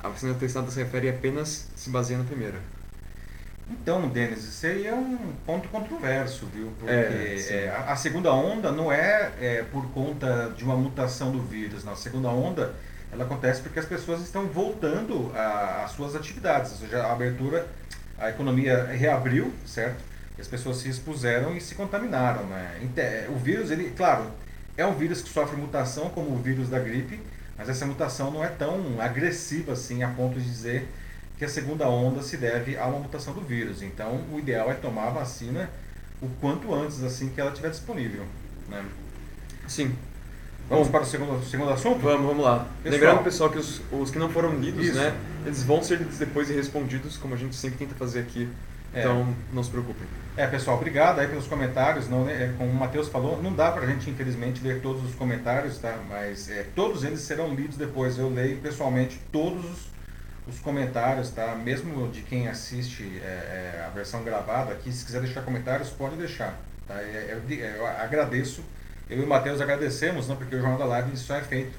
[0.02, 2.60] A vacina testada se refere apenas se baseia na primeira.
[3.70, 6.72] Então, Denis, isso aí é um ponto controverso, viu?
[6.80, 11.32] Porque é, é, a, a, segunda onda não é, é, por conta de uma mutação
[11.32, 11.84] do vírus.
[11.84, 11.94] Não.
[11.94, 12.74] A segunda onda
[13.12, 16.72] ela acontece porque as pessoas estão voltando às suas atividades.
[16.72, 17.68] Ou seja, a abertura,
[18.18, 20.04] a economia reabriu, certo?
[20.39, 22.43] As pessoas se expuseram e se contaminaram.
[22.45, 23.28] Né?
[23.30, 24.32] O vírus, ele, claro,
[24.78, 27.19] é um vírus que sofre mutação como o vírus da gripe,
[27.58, 30.88] mas essa mutação não é tão agressiva assim a ponto de dizer
[31.38, 33.82] que a segunda onda se deve a uma mutação do vírus.
[33.82, 35.69] Então, o ideal é tomar a vacina
[36.21, 38.25] o quanto antes, assim que ela estiver disponível.
[38.67, 38.84] Né?
[39.67, 39.95] Sim.
[40.69, 41.99] Vamos para o segundo, segundo assunto?
[41.99, 42.67] Vamos, vamos lá.
[42.84, 44.97] Pessoal, Lembrando, pessoal, que os, os que não foram lidos, isso.
[44.97, 48.47] né, eles vão ser lidos depois e respondidos, como a gente sempre tenta fazer aqui.
[48.93, 48.99] É.
[48.99, 50.08] Então, não se preocupem.
[50.36, 52.08] É, pessoal, obrigado aí pelos comentários.
[52.08, 55.15] Não, né, como o Matheus falou, não dá para a gente, infelizmente, ler todos os
[55.15, 55.97] comentários, tá?
[56.08, 58.17] Mas é, todos eles serão lidos depois.
[58.17, 59.89] Eu leio pessoalmente todos os
[60.49, 61.56] os comentários, tá?
[61.56, 66.15] Mesmo de quem assiste é, é, a versão gravada aqui, se quiser deixar comentários, pode
[66.15, 66.60] deixar.
[66.88, 66.95] Tá?
[66.95, 68.63] É, é, é, eu agradeço,
[69.10, 71.78] eu e o Matheus agradecemos, não, porque o Jornal da Live só é feito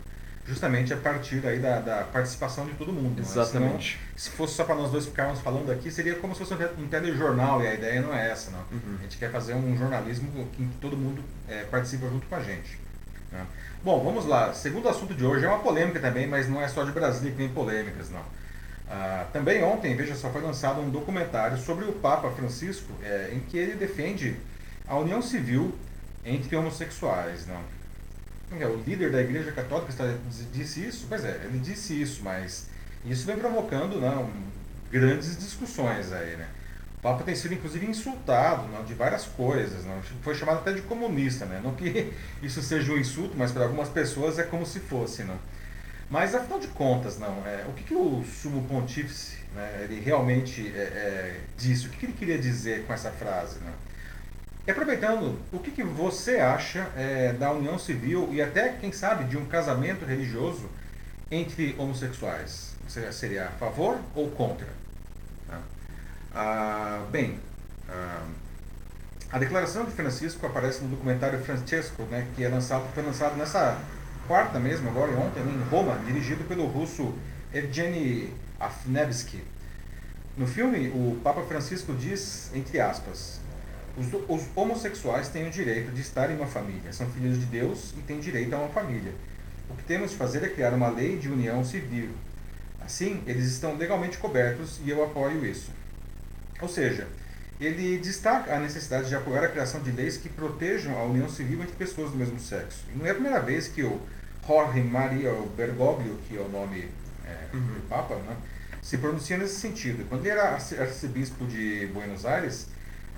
[0.51, 3.21] justamente a partir aí da, da participação de todo mundo.
[3.21, 3.93] Exatamente.
[3.93, 6.89] Senão, se fosse só para nós dois ficarmos falando aqui, seria como se fosse um
[6.89, 8.59] telejornal, e a ideia não é essa, não.
[8.59, 8.97] Uhum.
[8.99, 12.41] A gente quer fazer um jornalismo em que todo mundo é, participa junto com a
[12.41, 12.79] gente.
[13.31, 13.47] Né?
[13.85, 14.53] Bom, vamos lá.
[14.53, 17.39] Segundo assunto de hoje é uma polêmica também, mas não é só de Brasília que
[17.39, 18.25] tem polêmicas, não.
[18.91, 23.39] Ah, também ontem, veja só, foi lançado um documentário sobre o Papa Francisco, é, em
[23.39, 24.37] que ele defende
[24.89, 25.73] a união civil
[26.25, 27.47] entre homossexuais.
[27.47, 27.80] Não?
[28.59, 29.93] É, o líder da Igreja Católica
[30.53, 31.07] disse isso?
[31.09, 32.69] Pois é, ele disse isso, mas
[33.05, 34.31] isso vem provocando não,
[34.91, 36.49] grandes discussões aí, né?
[36.99, 40.03] O Papa tem sido inclusive insultado não, de várias coisas, não?
[40.21, 41.59] foi chamado até de comunista, né?
[41.65, 45.23] não que isso seja um insulto, mas para algumas pessoas é como se fosse.
[45.23, 45.39] Não?
[46.11, 50.73] Mas, afinal de contas, não, é, o que, que o sumo pontífice né, ele realmente
[50.75, 51.87] é, é, disse?
[51.87, 53.61] O que, que, ele queria dizer com essa frase?
[53.61, 53.73] Né?
[54.67, 59.25] E aproveitando, o que, que você acha é, da união civil e até, quem sabe,
[59.25, 60.69] de um casamento religioso
[61.31, 62.75] entre homossexuais?
[62.87, 64.69] Você seria a favor ou contra?
[65.49, 65.61] Tá?
[66.35, 67.41] Ah, bem,
[67.89, 68.27] ah,
[69.33, 73.79] a declaração de Francisco aparece no documentário Francesco, né, que é lançado, foi lançado nessa
[74.27, 77.15] quarta mesmo, agora ontem, em Roma, dirigido pelo russo
[77.53, 79.43] Evgeny Afnevsky.
[80.37, 83.40] No filme, o Papa Francisco diz, entre aspas,
[83.97, 87.93] os, os, homossexuais têm o direito de estar em uma família, são filhos de Deus
[87.97, 89.13] e têm direito a uma família.
[89.69, 92.11] O que temos de fazer é criar uma lei de união civil.
[92.81, 95.71] Assim, eles estão legalmente cobertos e eu apoio isso.
[96.61, 97.07] Ou seja,
[97.61, 101.63] ele destaca a necessidade de apoiar a criação de leis que protejam a união civil
[101.63, 102.85] entre pessoas do mesmo sexo.
[102.93, 104.01] E não é a primeira vez que o
[104.47, 106.89] Jorge Maria Bergoglio, que é o nome
[107.25, 107.61] é, uhum.
[107.61, 108.37] do Papa, né,
[108.83, 110.09] se pronuncia nesse sentido.
[110.09, 112.67] Quando ele era arcebispo de Buenos Aires,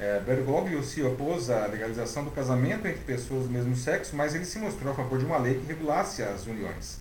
[0.02, 4.44] é, Bergoglio se opôs à legalização do casamento entre pessoas do mesmo sexo, mas ele
[4.44, 6.98] se mostrou a favor de uma lei que regulasse as uniões.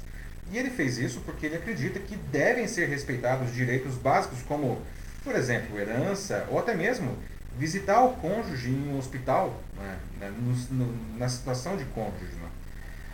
[0.52, 4.80] E ele fez isso porque ele acredita que devem ser respeitados direitos básicos como,
[5.24, 7.18] por exemplo, herança ou até mesmo
[7.58, 12.36] visitar o cônjuge em um hospital, né, né no, no, na situação de cônjuge.
[12.40, 12.50] Né.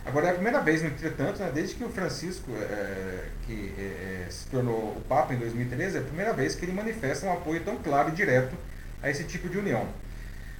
[0.04, 4.26] Agora é a primeira vez, no entretanto, né, desde que o Francisco, é, que é,
[4.28, 7.62] se tornou o Papa em 2013, é a primeira vez que ele manifesta um apoio
[7.62, 8.54] tão claro e direto
[9.02, 9.86] a esse tipo de união.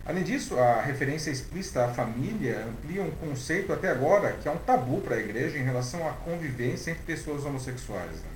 [0.04, 4.56] Além disso, a referência explícita à família amplia um conceito até agora que é um
[4.56, 8.12] tabu para a igreja em relação à convivência entre pessoas homossexuais.
[8.12, 8.30] Né?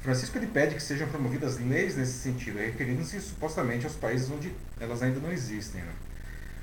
[0.00, 5.02] Francisco ele pede que sejam promovidas leis nesse sentido, referindo-se supostamente aos países onde elas
[5.02, 5.80] ainda não existem.
[5.80, 5.92] Né?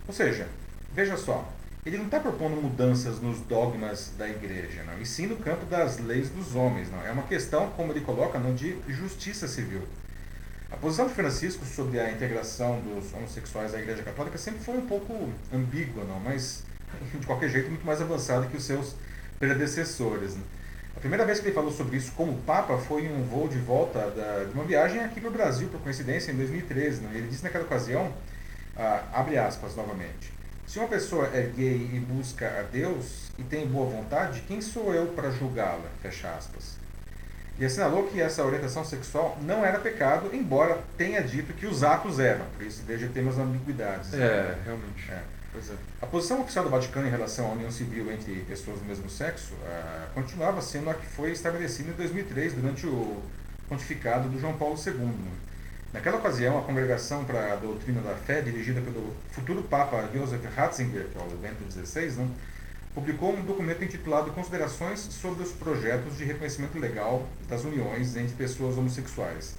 [0.07, 0.47] Ou seja,
[0.93, 1.51] veja só,
[1.85, 5.97] ele não está propondo mudanças nos dogmas da igreja, não, e sim no campo das
[5.97, 6.91] leis dos homens.
[6.91, 7.01] Não.
[7.03, 9.81] É uma questão, como ele coloca, não de justiça civil.
[10.71, 14.87] A posição de Francisco sobre a integração dos homossexuais à Igreja Católica sempre foi um
[14.87, 16.63] pouco ambígua, não, mas
[17.13, 18.95] de qualquer jeito muito mais avançada que os seus
[19.37, 20.33] predecessores.
[20.35, 20.41] Né?
[20.95, 23.57] A primeira vez que ele falou sobre isso como Papa foi em um voo de
[23.57, 27.01] volta da, de uma viagem aqui para o Brasil, por coincidência, em 2013.
[27.01, 27.11] Né?
[27.15, 28.11] Ele disse naquela ocasião,
[28.77, 30.31] ah, abre aspas novamente,
[30.65, 34.93] se uma pessoa é gay e busca a Deus e tem boa vontade, quem sou
[34.93, 35.89] eu para julgá-la?
[36.01, 36.80] Fecha aspas
[37.61, 42.17] e assinalou que essa orientação sexual não era pecado, embora tenha dito que os atos
[42.19, 42.43] eram.
[42.57, 44.15] Por isso, veja, temos ambiguidades.
[44.15, 44.57] É, né?
[44.65, 45.11] realmente.
[45.11, 45.21] É.
[45.53, 45.75] É.
[46.01, 49.53] A posição oficial do Vaticano em relação à união civil entre pessoas do mesmo sexo
[49.53, 53.21] uh, continuava sendo a que foi estabelecida em 2003, durante o
[53.69, 55.11] pontificado do João Paulo II.
[55.93, 61.05] Naquela ocasião, a Congregação para a Doutrina da Fé, dirigida pelo futuro Papa Joseph Ratzinger,
[61.11, 62.27] que é o Bento XVI, né,
[62.93, 68.77] publicou um documento intitulado Considerações sobre os projetos de reconhecimento legal das uniões entre pessoas
[68.77, 69.55] homossexuais,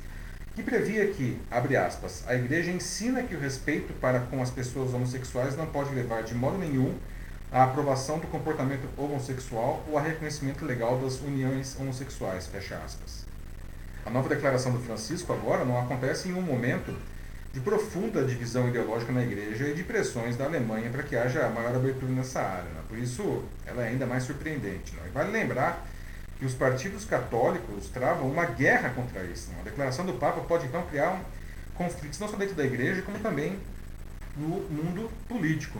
[0.54, 4.92] que previa que, abre aspas, a igreja ensina que o respeito para com as pessoas
[4.92, 6.94] homossexuais não pode levar de modo nenhum
[7.50, 13.26] à aprovação do comportamento homossexual ou a reconhecimento legal das uniões homossexuais, fecha aspas.
[14.04, 16.94] A nova declaração do Francisco agora não acontece em um momento
[17.52, 21.74] de profunda divisão ideológica na igreja e de pressões da Alemanha para que haja maior
[21.74, 22.70] abertura nessa área.
[22.70, 22.80] Né?
[22.88, 24.94] Por isso, ela é ainda mais surpreendente.
[24.94, 25.02] Né?
[25.06, 25.86] E vale lembrar
[26.38, 29.50] que os partidos católicos travam uma guerra contra isso.
[29.50, 29.58] Né?
[29.60, 31.20] A declaração do Papa pode então criar um
[31.74, 33.58] conflitos não só dentro da igreja, como também
[34.36, 35.78] no mundo político.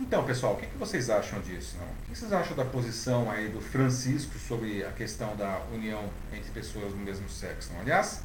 [0.00, 1.76] Então, pessoal, o que, vocês acham disso?
[1.78, 1.86] Não?
[1.86, 6.50] O que vocês acham da posição aí do Francisco sobre a questão da união entre
[6.50, 7.72] pessoas do mesmo sexo?
[7.72, 7.80] Não?
[7.80, 8.22] Aliás,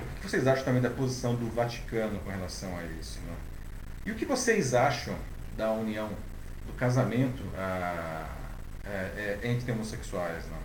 [0.00, 3.20] o que vocês acham também da posição do Vaticano com relação a isso?
[3.26, 3.36] Não?
[4.06, 5.14] E o que vocês acham
[5.56, 6.08] da união,
[6.66, 8.26] do casamento a,
[8.84, 10.44] a, é, é, entre homossexuais?
[10.50, 10.64] Não?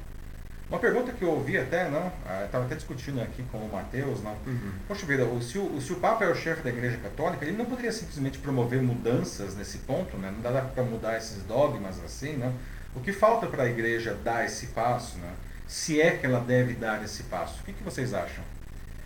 [0.70, 2.12] Uma pergunta que eu ouvi até, não,
[2.46, 4.34] estava até discutindo aqui com o Mateus, não.
[4.46, 4.72] Uhum.
[4.88, 7.58] Poxa vida, o, se, o, se o Papa é o chefe da Igreja Católica, ele
[7.58, 10.32] não poderia simplesmente promover mudanças nesse ponto, né?
[10.32, 12.54] Não dá para mudar esses dogmas assim, não.
[12.94, 15.34] O que falta para a Igreja dar esse passo, né?
[15.68, 18.44] Se é que ela deve dar esse passo, o que, que vocês acham?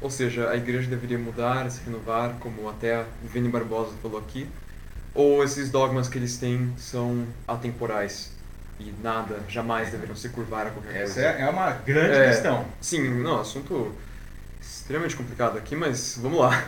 [0.04, 4.46] Ou seja, a igreja deveria mudar, se renovar, como até o Vini Barbosa falou aqui,
[5.16, 8.32] ou esses dogmas que eles têm são atemporais
[8.80, 11.30] e nada, jamais deveriam se curvar a qualquer Essa coisa.
[11.30, 12.66] Essa é uma grande é, questão.
[12.82, 13.96] Sim, não, assunto
[14.60, 16.68] extremamente complicado aqui, mas vamos lá.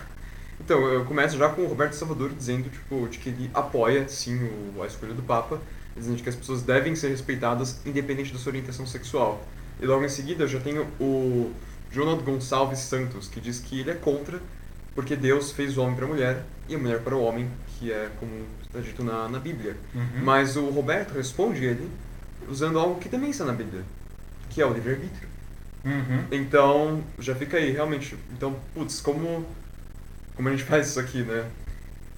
[0.57, 4.49] Então, eu começo já com o Roberto Salvador dizendo tipo, de que ele apoia, sim,
[4.77, 5.59] o, a escolha do Papa,
[5.93, 9.45] dizendo que as pessoas devem ser respeitadas independente da sua orientação sexual.
[9.81, 11.51] E logo em seguida eu já tenho o
[11.95, 14.39] Jonathan Gonçalves Santos, que diz que ele é contra
[14.93, 17.91] porque Deus fez o homem para a mulher e a mulher para o homem, que
[17.91, 18.31] é como
[18.63, 19.75] está dito na, na Bíblia.
[19.93, 20.23] Uhum.
[20.23, 21.89] Mas o Roberto responde ele
[22.49, 23.83] usando algo que também está na Bíblia,
[24.49, 25.27] que é o livre-arbítrio.
[25.83, 26.25] Uhum.
[26.31, 28.17] Então, já fica aí, realmente.
[28.31, 29.45] Então, putz, como,
[30.35, 31.45] como a gente faz isso aqui, né?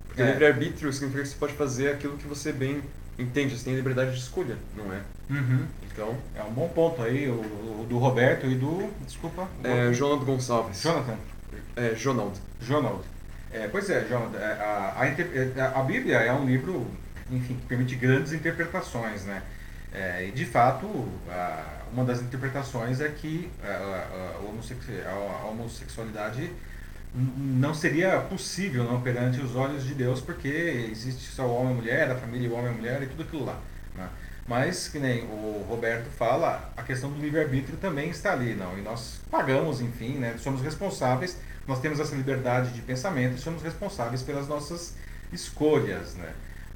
[0.08, 0.32] Porque é.
[0.32, 2.82] livre-arbítrio significa que você pode fazer aquilo que você bem
[3.17, 5.01] entende, você tem liberdade de escolha, não é?
[5.30, 5.65] Uhum.
[5.91, 6.15] Então.
[6.36, 7.34] É um bom ponto aí, o,
[7.82, 8.91] o do Roberto e do.
[9.06, 9.47] Desculpa.
[9.63, 10.82] É, Jonathan Gonçalves.
[10.82, 11.17] Jonathan.
[11.75, 12.39] É, Jonald.
[12.62, 13.03] Jonald.
[13.51, 14.38] É, pois é, Jonathan.
[14.38, 16.86] É, a, a, é, a, Bíblia é um livro,
[17.32, 19.41] enfim, que permite grandes interpretações, né?
[19.91, 20.88] É, e de fato,
[21.30, 26.51] a, uma das interpretações é que a, a, a homossexualidade
[27.17, 31.71] não seria possível não perante os olhos de Deus, porque existe só o homem e
[31.71, 33.60] a mulher, a família o homem e a mulher e tudo aquilo lá.
[33.95, 34.08] Né?
[34.47, 38.77] Mas, que nem o Roberto fala, a questão do livre-arbítrio também está ali, não?
[38.77, 40.36] E nós pagamos, enfim, né?
[40.38, 44.95] Somos responsáveis, nós temos essa liberdade de pensamento somos responsáveis pelas nossas
[45.34, 46.32] escolhas, né?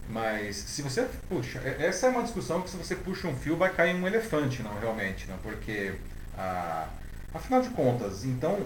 [0.09, 3.71] Mas se você puxa, essa é uma discussão que se você puxa um fio vai
[3.73, 5.37] cair um elefante, não realmente, não?
[5.37, 5.93] Porque,
[6.37, 6.89] ah,
[7.33, 8.59] afinal de contas, então,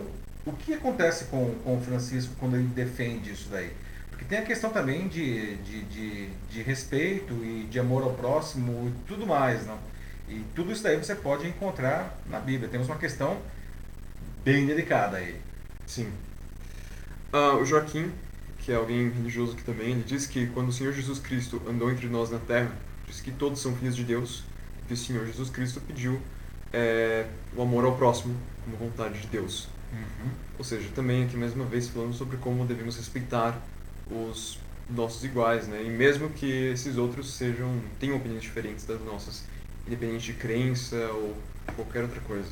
[0.46, 3.72] o que acontece com, com o Francisco quando ele defende isso daí?
[4.10, 8.88] Porque tem a questão também de, de, de, de respeito e de amor ao próximo
[8.88, 9.78] e tudo mais, não?
[10.30, 12.70] E tudo isso daí você pode encontrar na Bíblia.
[12.70, 13.38] Temos uma questão
[14.44, 15.40] bem delicada aí.
[15.86, 16.12] Sim.
[17.34, 18.12] Ah, o Joaquim
[18.66, 21.92] que é alguém religioso aqui também, ele diz que quando o Senhor Jesus Cristo andou
[21.92, 22.76] entre nós na terra,
[23.08, 24.44] diz que todos são filhos de Deus,
[24.88, 26.20] que o Senhor Jesus Cristo pediu
[26.74, 29.68] é, o amor ao próximo como vontade de Deus.
[29.92, 30.32] Uhum.
[30.58, 33.60] Ou seja, também aqui mais uma vez falando sobre como devemos respeitar
[34.10, 35.84] os nossos iguais, né?
[35.84, 39.44] E mesmo que esses outros sejam tenham opiniões diferentes das nossas,
[39.88, 41.36] independente de crença ou
[41.76, 42.52] qualquer outra coisa.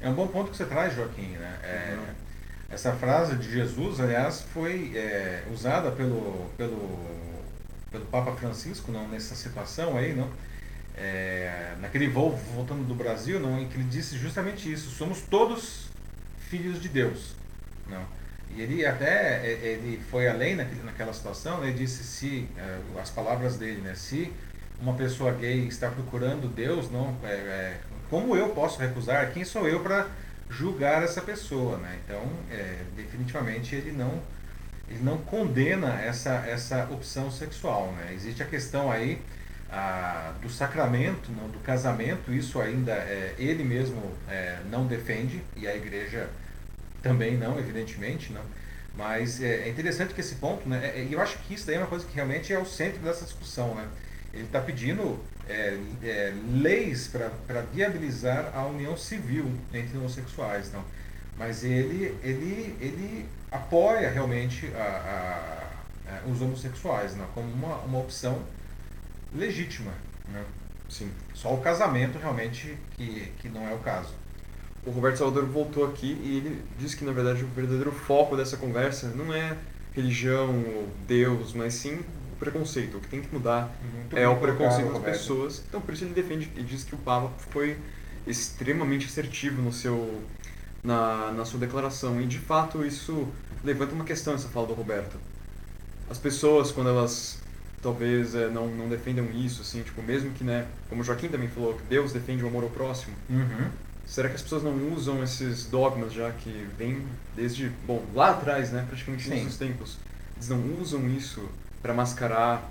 [0.00, 1.58] É um bom ponto que você traz, Joaquim, né?
[1.62, 2.14] É, uhum.
[2.68, 7.06] Essa frase de Jesus, aliás, foi é, usada pelo, pelo,
[7.90, 10.28] pelo Papa Francisco não, nessa situação aí, não?
[10.96, 15.91] É, naquele voo voltando do Brasil, não, em que ele disse justamente isso: somos todos
[16.52, 17.34] filhos de Deus.
[17.88, 18.04] Não?
[18.54, 23.56] E ele até é, ele foi além naquela situação, ele disse se é, as palavras
[23.56, 24.30] dele, né, se
[24.78, 29.32] uma pessoa gay está procurando Deus, não, é, é como eu posso recusar?
[29.32, 30.06] Quem sou eu para
[30.50, 31.98] julgar essa pessoa, né?
[32.04, 34.20] Então, é, definitivamente ele não
[34.86, 38.12] ele não condena essa essa opção sexual, né?
[38.12, 39.18] Existe a questão aí
[39.70, 45.66] a, do sacramento, não, do casamento, isso ainda é, ele mesmo é, não defende e
[45.66, 46.28] a igreja
[47.02, 48.42] também não, evidentemente, não.
[48.94, 50.92] Mas é, é interessante que esse ponto, né?
[50.94, 53.24] É, eu acho que isso daí é uma coisa que realmente é o centro dessa
[53.24, 53.88] discussão, né?
[54.32, 60.72] Ele está pedindo é, é, leis para viabilizar a união civil entre homossexuais.
[60.72, 60.84] Não?
[61.36, 65.68] Mas ele, ele, ele apoia realmente a,
[66.08, 67.26] a, a, os homossexuais não?
[67.28, 68.42] como uma, uma opção
[69.34, 69.92] legítima.
[70.28, 70.42] Né?
[70.88, 71.10] Sim.
[71.34, 74.14] Só o casamento realmente que, que não é o caso.
[74.84, 78.56] O Roberto Salvador voltou aqui e ele disse que na verdade o verdadeiro foco dessa
[78.56, 79.56] conversa não é
[79.92, 82.00] religião ou Deus, mas sim
[82.38, 82.96] preconceito.
[82.96, 85.62] O que tem que mudar Muito é o preconceito das pessoas.
[85.68, 87.76] Então, por isso ele defende e diz que o Papa foi
[88.26, 90.22] extremamente assertivo no seu,
[90.82, 92.20] na, na sua declaração.
[92.20, 93.28] E, de fato, isso
[93.62, 95.16] levanta uma questão, essa fala do Roberto.
[96.10, 97.40] As pessoas, quando elas
[97.80, 101.48] talvez é, não, não defendam isso, assim, tipo, mesmo que, né, como o Joaquim também
[101.48, 103.68] falou, que Deus defende o amor ao próximo, uhum.
[104.06, 108.70] Será que as pessoas não usam esses dogmas já que vêm desde, bom, lá atrás,
[108.70, 109.44] né, praticamente Sim.
[109.44, 109.96] nos tempos,
[110.36, 111.48] eles não usam isso
[111.80, 112.70] para mascarar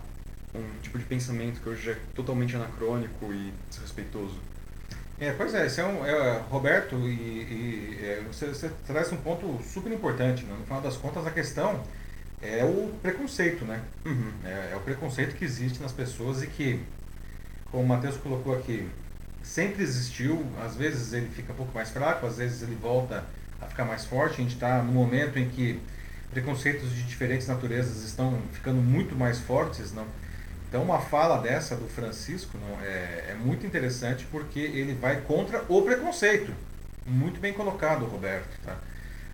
[0.54, 4.36] um tipo de pensamento que hoje é totalmente anacrônico e desrespeitoso.
[5.20, 9.62] É, pois é, é, um, é Roberto, e, e é, você, você, traz um ponto
[9.63, 10.44] super importante.
[10.44, 10.56] Né?
[10.58, 11.84] No final das contas, a questão
[12.41, 13.82] é o preconceito, né?
[14.04, 14.32] Uhum.
[14.44, 16.80] É, é, o preconceito que existe nas pessoas e que,
[17.70, 18.89] como o Matheus colocou aqui,
[19.43, 20.45] sempre existiu.
[20.63, 23.23] Às vezes ele fica um pouco mais fraco, às vezes ele volta
[23.62, 24.36] a ficar mais forte.
[24.36, 25.80] A gente está no momento em que
[26.32, 30.06] preconceitos de diferentes naturezas estão ficando muito mais fortes, não?
[30.69, 35.65] Então, uma fala dessa do Francisco não, é, é muito interessante porque ele vai contra
[35.67, 36.54] o preconceito.
[37.06, 38.58] Muito bem colocado, Roberto.
[38.65, 38.77] Tá?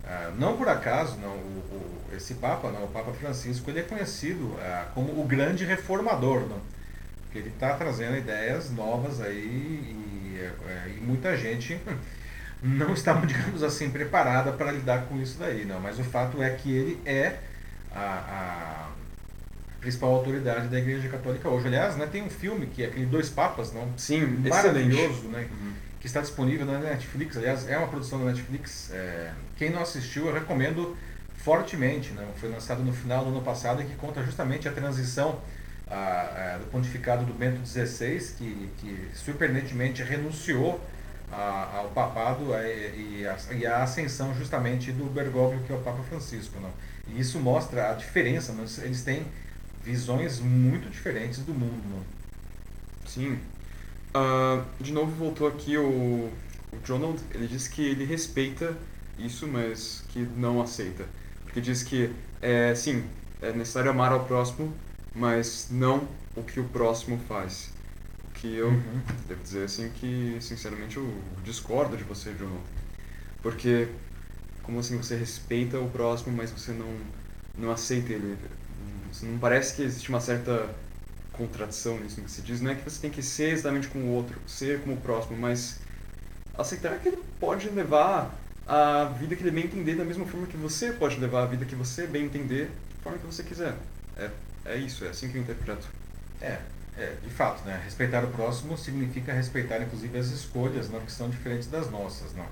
[0.04, 3.84] Ah, não por acaso, não, o, o, esse Papa, não, o Papa Francisco, ele é
[3.84, 6.60] conhecido ah, como o grande reformador, não?
[7.28, 11.80] Porque ele está trazendo ideias novas aí e, é, e muita gente
[12.64, 15.80] não estava, digamos assim, preparada para lidar com isso daí, não.
[15.80, 17.38] Mas o fato é que ele é
[17.94, 18.90] a, a
[19.80, 21.68] principal autoridade da Igreja Católica hoje.
[21.68, 23.88] Aliás, né, tem um filme que é aquele Dois Papas, não?
[23.98, 25.48] Sim, maravilhoso, né?
[25.52, 25.74] Uhum.
[26.00, 27.38] Que está disponível na Netflix.
[27.38, 28.92] Aliás, é uma produção da Netflix.
[28.92, 30.96] É, quem não assistiu, eu recomendo
[31.38, 32.12] fortemente.
[32.14, 32.26] Não?
[32.36, 35.40] Foi lançado no final do ano passado e que conta justamente a transição
[35.90, 40.80] a, a, do pontificado do Bento XVI, que, que surpreendentemente renunciou
[41.32, 46.04] a, ao papado a, e, e, a, ascensão justamente do Bergoglio, que é o Papa
[46.04, 46.60] Francisco.
[46.60, 46.72] Não?
[47.08, 48.66] E isso mostra a diferença, não?
[48.84, 49.26] eles têm
[49.84, 51.84] visões muito diferentes do mundo.
[51.90, 52.04] Não?
[53.06, 53.40] Sim.
[54.16, 56.30] Uh, de novo voltou aqui o,
[56.72, 58.76] o Donald, ele diz que ele respeita
[59.18, 61.06] isso, mas que não aceita.
[61.44, 62.12] Porque diz que,
[62.42, 63.04] é, sim,
[63.42, 64.74] é necessário amar ao próximo,
[65.18, 67.72] mas não o que o próximo faz
[68.38, 69.02] que eu uhum.
[69.28, 72.60] devo dizer assim que sinceramente eu discordo de você, João.
[73.42, 73.88] Porque
[74.64, 76.96] como assim você respeita o próximo, mas você não
[77.58, 78.38] não aceita ele.
[79.24, 80.70] Não parece que existe uma certa
[81.34, 84.10] contradição nisso que se diz, não é que você tem que ser exatamente como o
[84.10, 85.80] outro, ser como o próximo, mas
[86.56, 88.36] aceitar que ele pode levar
[88.68, 91.66] a vida que ele bem entender da mesma forma que você pode levar a vida
[91.66, 93.76] que você bem entender da forma que você quiser.
[94.18, 94.30] É,
[94.68, 95.88] é isso, é assim que eu interpreto.
[96.42, 96.60] É,
[96.98, 97.80] é, de fato, né?
[97.84, 102.46] Respeitar o próximo significa respeitar, inclusive, as escolhas, não que são diferentes das nossas, não.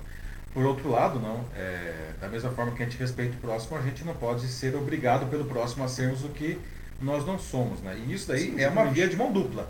[0.54, 3.82] Por outro lado, não, é, da mesma forma que a gente respeita o próximo, a
[3.82, 6.58] gente não pode ser obrigado pelo próximo a sermos o que
[7.00, 7.94] nós não somos, né?
[8.06, 9.68] E isso daí Sim, é uma via de mão dupla,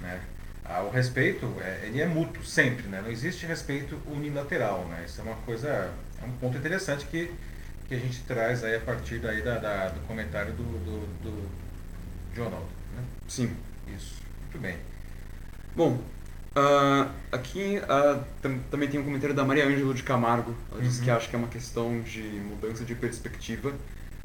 [0.00, 0.20] né?
[0.64, 3.00] Ah, o respeito, é, ele é mútuo, sempre, né?
[3.00, 5.04] Não existe respeito unilateral, né?
[5.06, 7.30] Isso é uma coisa, é um ponto interessante que,
[7.86, 11.48] que a gente traz aí a partir daí da, da do comentário do, do, do
[12.46, 13.04] Né?
[13.26, 13.50] Sim.
[13.96, 14.14] Isso,
[14.44, 14.76] muito bem.
[15.74, 15.98] Bom,
[16.58, 20.52] Uh, aqui uh, tam também tem um comentário da Maria Ângelo de Camargo.
[20.72, 20.86] Ela uhum.
[20.88, 23.72] diz que acha que é uma questão de mudança de perspectiva.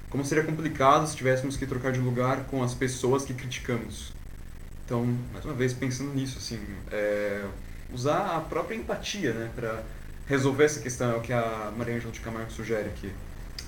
[0.10, 4.14] Como seria complicado se tivéssemos que trocar de lugar com as pessoas que criticamos.
[4.86, 6.60] Então, mais uma vez, pensando nisso, assim,
[6.92, 7.46] é,
[7.92, 9.84] usar a própria empatia né, para
[10.28, 13.12] resolver essa questão, é o que a Maria Ângelo de Camargo sugere aqui.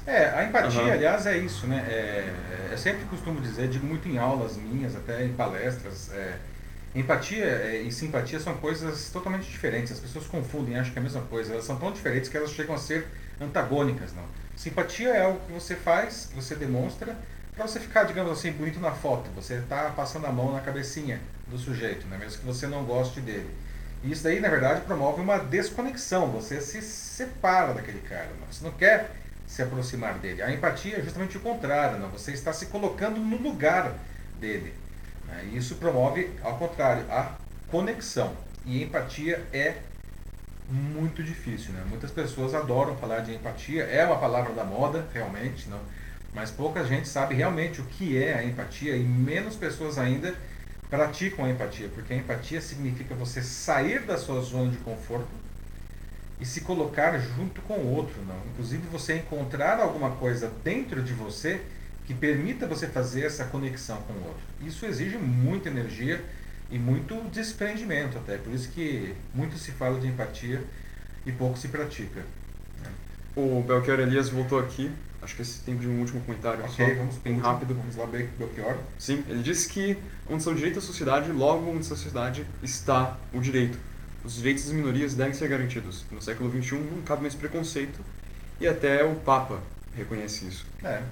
[0.08, 0.92] É, a empatia, uhum.
[0.92, 1.84] aliás, é isso, né?
[1.88, 6.38] É, é, sempre costumo dizer, digo muito em aulas minhas, até em palestras, é,
[6.96, 9.92] Empatia é, e simpatia são coisas totalmente diferentes.
[9.92, 11.52] As pessoas confundem, acham que é a mesma coisa.
[11.52, 13.06] Elas são tão diferentes que elas chegam a ser
[13.40, 14.24] antagônicas, não.
[14.56, 17.14] Simpatia é algo que você faz, que você demonstra
[17.54, 19.30] para você ficar, digamos assim, bonito na foto.
[19.36, 22.18] Você está passando a mão na cabecinha do sujeito, né?
[22.18, 23.50] mesmo que você não goste dele.
[24.02, 26.32] E isso daí, na verdade, promove uma desconexão.
[26.32, 28.30] Você se separa daquele cara.
[28.40, 28.48] Não?
[28.50, 29.12] Você não quer
[29.48, 30.42] se aproximar dele.
[30.42, 32.00] A empatia é justamente o contrário.
[32.00, 32.10] Não?
[32.10, 33.94] Você está se colocando no lugar
[34.40, 34.74] dele.
[35.28, 35.50] Né?
[35.54, 37.36] Isso promove, ao contrário, a
[37.70, 38.34] conexão.
[38.66, 39.76] E empatia é
[40.70, 41.74] muito difícil.
[41.74, 41.84] Né?
[41.88, 45.80] Muitas pessoas adoram falar de empatia, é uma palavra da moda, realmente, não?
[46.36, 50.36] mas pouca gente sabe realmente o que é a empatia e menos pessoas ainda
[50.90, 55.28] praticam a empatia, porque a empatia significa você sair da sua zona de conforto
[56.40, 58.38] e se colocar junto com o outro, não.
[58.52, 61.62] Inclusive você encontrar alguma coisa dentro de você
[62.06, 64.44] que permita você fazer essa conexão com o outro.
[64.62, 66.24] Isso exige muita energia
[66.70, 70.64] e muito desprendimento até, por isso que muito se fala de empatia
[71.26, 72.22] e pouco se pratica.
[72.82, 72.90] Né?
[73.36, 76.64] O Belchior Elias voltou aqui, acho que esse tempo de um último comentário.
[76.64, 77.76] Ok, só, vamos bem rápido.
[77.76, 78.78] Vamos lá, Belchior.
[78.98, 82.46] Sim, ele disse que onde está o direito à sociedade, logo onde está a sociedade
[82.62, 83.78] está o direito.
[84.26, 86.04] Os direitos das minorias devem ser garantidos.
[86.12, 88.00] No século XXI não cabe mais preconceito
[88.60, 89.62] e até o Papa
[89.96, 90.66] reconhece isso.
[90.84, 91.04] É.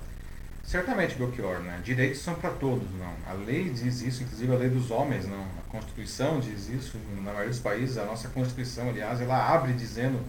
[0.63, 1.79] Certamente, Belchior, né?
[1.83, 3.13] Direitos são para todos, não.
[3.29, 5.43] A lei diz isso, inclusive a lei dos homens, não.
[5.43, 10.19] A Constituição diz isso, na maioria dos países, a nossa Constituição, aliás, ela abre dizendo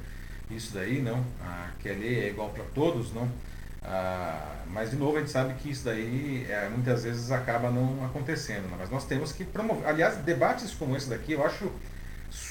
[0.51, 1.25] isso daí, não.
[1.41, 3.31] Ah, que a lei é igual para todos, não.
[3.83, 8.05] Ah, mas, de novo, a gente sabe que isso daí é, muitas vezes acaba não
[8.05, 8.77] acontecendo, não.
[8.77, 9.87] Mas nós temos que promover.
[9.87, 11.71] Aliás, debates como esse daqui eu acho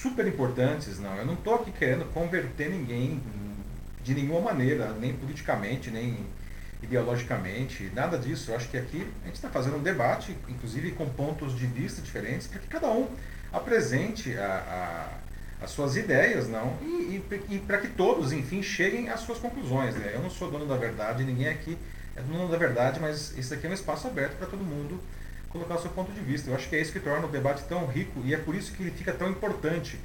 [0.03, 1.15] super importantes, não.
[1.15, 3.23] Eu não estou aqui querendo converter ninguém
[4.03, 6.17] de nenhuma maneira, nem politicamente, nem
[6.81, 8.51] ideologicamente, nada disso.
[8.51, 12.01] Eu acho que aqui a gente está fazendo um debate, inclusive com pontos de vista
[12.01, 13.07] diferentes, para que cada um
[13.53, 15.17] apresente a,
[15.61, 19.39] a, as suas ideias, não, e, e, e para que todos, enfim, cheguem às suas
[19.39, 19.95] conclusões.
[19.95, 20.11] Né?
[20.13, 21.77] Eu não sou dono da verdade, ninguém aqui
[22.17, 24.99] é dono da verdade, mas isso aqui é um espaço aberto para todo mundo
[25.53, 26.49] colocar o seu ponto de vista.
[26.49, 28.73] Eu acho que é isso que torna o debate tão rico e é por isso
[28.73, 29.99] que ele fica tão importante,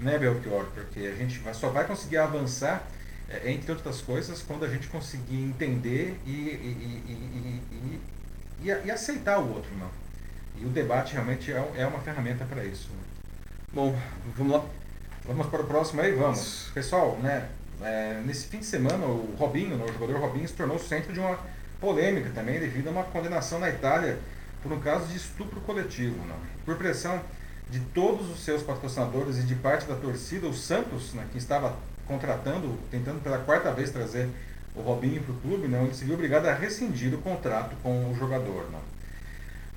[0.00, 0.64] né, Belchior?
[0.74, 2.82] Porque a gente só vai conseguir avançar
[3.28, 7.60] é, entre outras coisas, quando a gente conseguir entender e, e,
[8.62, 9.70] e, e, aceitar o outro.
[9.76, 9.90] Não?
[10.58, 12.88] E o debate realmente é, é uma ferramenta para isso.
[12.90, 13.02] Né?
[13.72, 13.96] Bom,
[14.36, 14.64] vamos lá.
[15.26, 16.12] Vamos para o próximo aí?
[16.12, 16.70] Vamos.
[16.74, 17.48] Pessoal, né,
[17.82, 21.38] é, nesse fim de semana, o Robinho, o jogador Robinho, se tornou centro de uma
[21.80, 24.18] polêmica também devido a uma condenação na Itália
[24.64, 26.16] por um caso de estupro coletivo.
[26.26, 26.36] Não?
[26.64, 27.20] Por pressão
[27.70, 31.76] de todos os seus patrocinadores e de parte da torcida, o Santos, né, que estava
[32.06, 34.28] contratando, tentando pela quarta vez trazer
[34.74, 38.10] o Robinho para o clube, não, ele se viu obrigado a rescindir o contrato com
[38.10, 38.70] o jogador.
[38.72, 38.80] Não.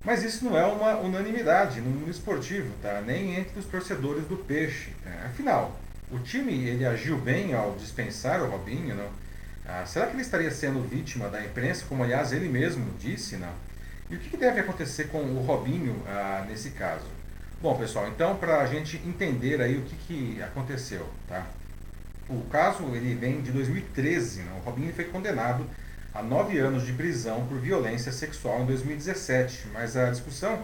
[0.03, 3.01] Mas isso não é uma unanimidade no mundo esportivo, tá?
[3.05, 4.91] nem entre os torcedores do Peixe.
[5.03, 5.25] Tá?
[5.25, 5.77] Afinal,
[6.09, 9.09] o time ele agiu bem ao dispensar o Robinho, não?
[9.65, 13.35] Ah, será que ele estaria sendo vítima da imprensa, como aliás ele mesmo disse?
[13.35, 13.51] Não?
[14.09, 17.05] E o que deve acontecer com o Robinho ah, nesse caso?
[17.61, 21.45] Bom, pessoal, então para a gente entender aí o que, que aconteceu, tá?
[22.29, 24.41] O caso ele vem de 2013.
[24.41, 24.51] Né?
[24.61, 25.65] O Robinho foi condenado
[26.13, 29.67] a nove anos de prisão por violência sexual em 2017.
[29.73, 30.61] Mas a discussão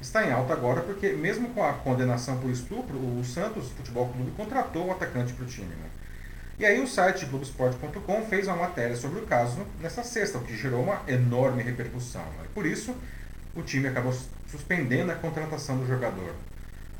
[0.00, 4.30] está em alta agora porque, mesmo com a condenação por estupro, o Santos Futebol Clube
[4.32, 5.68] contratou o atacante para o time.
[5.68, 5.88] Né?
[6.58, 10.56] E aí o site Globoesporte.com fez uma matéria sobre o caso nessa sexta, o que
[10.56, 12.24] gerou uma enorme repercussão.
[12.36, 12.46] Né?
[12.52, 12.96] Por isso,
[13.54, 14.12] o time acabou
[14.50, 16.34] suspendendo a contratação do jogador.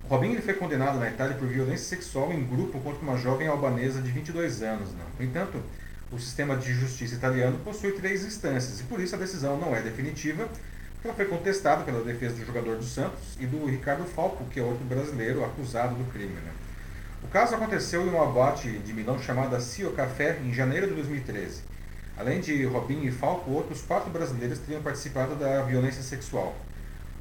[0.05, 3.49] O Robinho ele foi condenado na Itália por violência sexual em grupo contra uma jovem
[3.49, 4.91] albanesa de 22 anos.
[4.93, 5.05] Não.
[5.19, 5.61] No entanto,
[6.13, 9.83] o sistema de justiça italiano possui três instâncias e por isso a decisão não é
[9.83, 10.49] definitiva,
[11.05, 14.63] ela foi contestada pela defesa do jogador do Santos e do Ricardo Falco, que é
[14.63, 16.35] outro brasileiro acusado do crime.
[16.35, 16.53] Né?
[17.23, 21.63] O caso aconteceu em uma boate de Milão chamada Cio Café em janeiro de 2013.
[22.17, 26.57] Além de Robinho e Falco, outros quatro brasileiros teriam participado da violência sexual.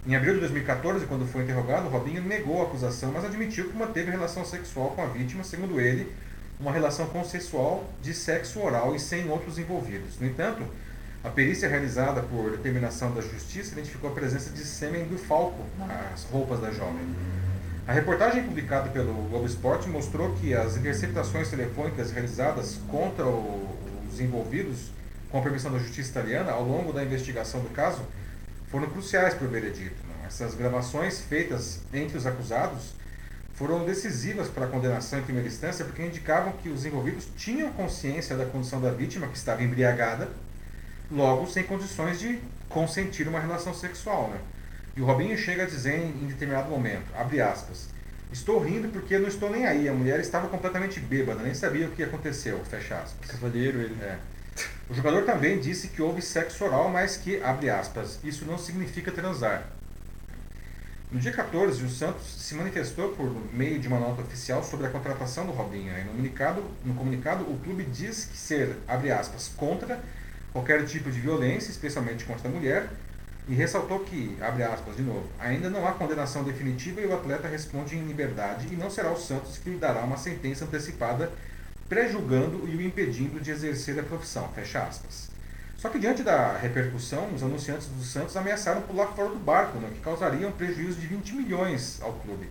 [0.06, 4.10] Em abril de 2014, quando foi interrogado, Robinho negou a acusação, mas admitiu que manteve
[4.10, 6.12] relação sexual com a vítima, segundo ele,
[6.60, 10.20] uma relação consensual de sexo oral e sem outros envolvidos.
[10.20, 10.64] No entanto,
[11.24, 16.24] a perícia realizada por determinação da justiça identificou a presença de sêmen do Falco nas
[16.32, 17.06] roupas da jovem.
[17.88, 23.78] A reportagem publicada pelo Globo Esporte mostrou que as interceptações telefônicas realizadas contra o
[24.10, 24.92] dos envolvidos,
[25.32, 28.02] com a permissão da justiça italiana, ao longo da investigação do caso,
[28.70, 29.96] foram cruciais para o veredito.
[30.06, 30.28] Não?
[30.28, 32.94] Essas gravações feitas entre os acusados
[33.54, 38.36] foram decisivas para a condenação em primeira instância porque indicavam que os envolvidos tinham consciência
[38.36, 40.28] da condição da vítima, que estava embriagada,
[41.10, 44.28] logo sem condições de consentir uma relação sexual.
[44.28, 44.40] Né?
[44.98, 47.90] E o Robinho chega a dizer em, determinado momento, abre aspas,
[48.32, 49.88] Estou rindo porque não estou nem aí.
[49.88, 52.60] A mulher estava completamente bêbada, nem sabia o que aconteceu.
[52.66, 53.32] Fecha aspas.
[53.32, 53.96] Cavaleiro ele.
[54.02, 54.18] É.
[54.90, 59.12] O jogador também disse que houve sexo oral, mas que, abre aspas, isso não significa
[59.12, 59.68] transar.
[61.10, 64.90] No dia 14, o Santos se manifestou por meio de uma nota oficial sobre a
[64.90, 65.94] contratação do Robinho.
[66.04, 70.02] no comunicado, no comunicado, o clube diz que ser, abre aspas, contra
[70.52, 72.90] qualquer tipo de violência, especialmente contra a mulher,
[73.48, 77.48] e ressaltou que, abre aspas de novo, ainda não há condenação definitiva e o atleta
[77.48, 81.32] responde em liberdade e não será o Santos que lhe dará uma sentença antecipada
[81.88, 85.30] pré-julgando e o impedindo de exercer a profissão, fecha aspas.
[85.78, 89.90] Só que diante da repercussão, os anunciantes do Santos ameaçaram pular fora do barco, né,
[89.94, 92.50] que causaria um prejuízo de 20 milhões ao clube.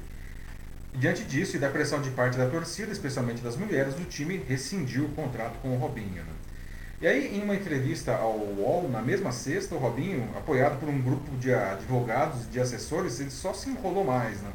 [0.95, 5.05] Diante disso e da pressão de parte da torcida, especialmente das mulheres, o time rescindiu
[5.05, 6.23] o contrato com o Robinho.
[6.23, 6.33] Né.
[6.99, 10.99] E aí, em uma entrevista ao UOL, na mesma sexta, o Robinho, apoiado por um
[10.99, 14.41] grupo de advogados e de assessores, ele só se enrolou mais.
[14.41, 14.51] Né?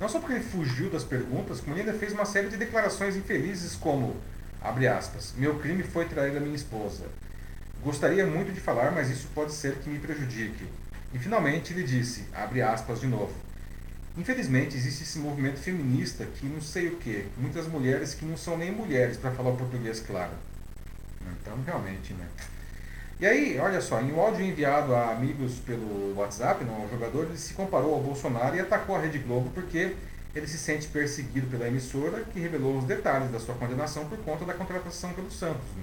[0.00, 3.16] Não só porque ele fugiu das perguntas, como ele ainda fez uma série de declarações
[3.16, 4.16] infelizes como,
[4.60, 7.04] abre aspas, meu crime foi trair a minha esposa.
[7.80, 10.66] Gostaria muito de falar, mas isso pode ser que me prejudique.
[11.14, 13.32] E finalmente ele disse, abre aspas de novo,
[14.18, 18.58] Infelizmente existe esse movimento feminista que não sei o que, muitas mulheres que não são
[18.58, 20.32] nem mulheres, para falar o português claro.
[21.40, 22.26] Então, realmente, né?
[23.20, 27.24] E aí, olha só, em um áudio enviado a amigos pelo WhatsApp, não, o jogador
[27.24, 29.96] ele se comparou ao Bolsonaro e atacou a Rede Globo porque
[30.34, 34.44] ele se sente perseguido pela emissora que revelou os detalhes da sua condenação por conta
[34.44, 35.66] da contratação pelo Santos.
[35.76, 35.82] Né?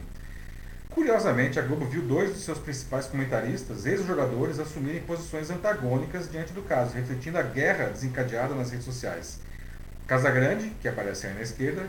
[0.92, 6.62] Curiosamente, a Globo viu dois dos seus principais comentaristas, ex-jogadores, assumirem posições antagônicas diante do
[6.62, 9.40] caso, refletindo a guerra desencadeada nas redes sociais.
[10.08, 11.86] Casagrande, que aparece aí na esquerda,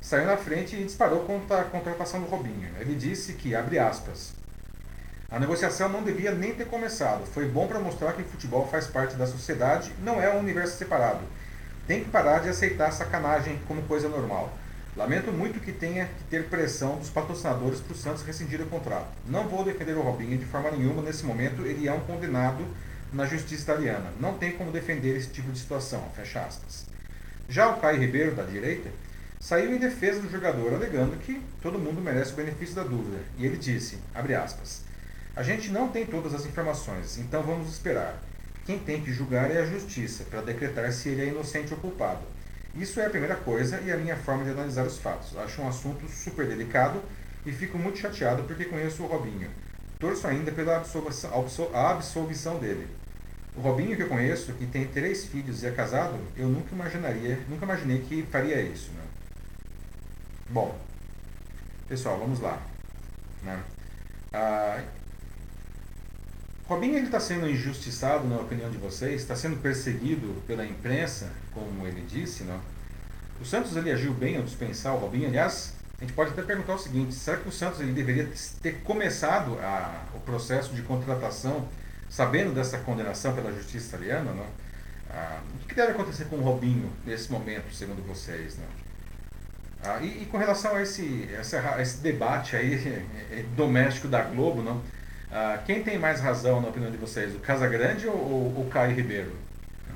[0.00, 2.68] saiu na frente e disparou contra a contratação do Robinho.
[2.78, 4.32] Ele disse que, abre aspas,
[5.30, 7.24] a negociação não devia nem ter começado.
[7.26, 10.76] Foi bom para mostrar que o futebol faz parte da sociedade, não é um universo
[10.76, 11.20] separado.
[11.86, 14.52] Tem que parar de aceitar sacanagem como coisa normal.
[14.96, 19.08] Lamento muito que tenha que ter pressão dos patrocinadores para o Santos rescindir o contrato.
[19.26, 22.66] Não vou defender o Robinho de forma nenhuma nesse momento, ele é um condenado
[23.12, 24.10] na justiça italiana.
[24.18, 26.02] Não tem como defender esse tipo de situação.
[26.14, 26.86] Fecha aspas.
[27.48, 28.88] Já o Caio Ribeiro, da direita,
[29.40, 33.16] saiu em defesa do jogador, alegando que todo mundo merece o benefício da dúvida.
[33.38, 34.84] E ele disse, aspas,
[35.34, 38.22] a gente não tem todas as informações, então vamos esperar.
[38.66, 42.20] Quem tem que julgar é a justiça, para decretar se ele é inocente ou culpado.
[42.76, 45.36] Isso é a primeira coisa e a minha forma de analisar os fatos.
[45.38, 47.02] Acho um assunto super delicado
[47.44, 49.50] e fico muito chateado porque conheço o Robinho.
[49.98, 51.30] Torço ainda pela absolvição,
[51.74, 52.86] absolvição dele.
[53.56, 57.40] O Robinho que eu conheço, que tem três filhos e é casado, eu nunca imaginaria,
[57.48, 58.90] nunca imaginei que faria isso.
[58.92, 58.99] Né?
[60.52, 60.76] Bom,
[61.88, 62.60] pessoal, vamos lá.
[63.40, 63.62] Né?
[64.32, 64.82] Ah,
[66.66, 69.20] Robinho está sendo injustiçado, na opinião de vocês?
[69.20, 72.42] Está sendo perseguido pela imprensa, como ele disse?
[72.42, 72.60] Não?
[73.40, 75.28] O Santos ele agiu bem ao dispensar o Robinho?
[75.28, 78.28] Aliás, a gente pode até perguntar o seguinte: será que o Santos ele deveria
[78.60, 81.68] ter começado a, o processo de contratação
[82.08, 84.32] sabendo dessa condenação pela justiça italiana?
[84.32, 84.46] Não?
[85.10, 88.58] Ah, o que deve acontecer com o Robinho nesse momento, segundo vocês?
[88.58, 88.89] Não?
[89.82, 92.74] Ah, e, e, com relação a esse, essa, esse debate aí
[93.32, 94.82] é, é, doméstico da Globo, não?
[95.32, 98.94] Ah, quem tem mais razão na opinião de vocês, o Casagrande ou, ou o Caio
[98.94, 99.32] Ribeiro?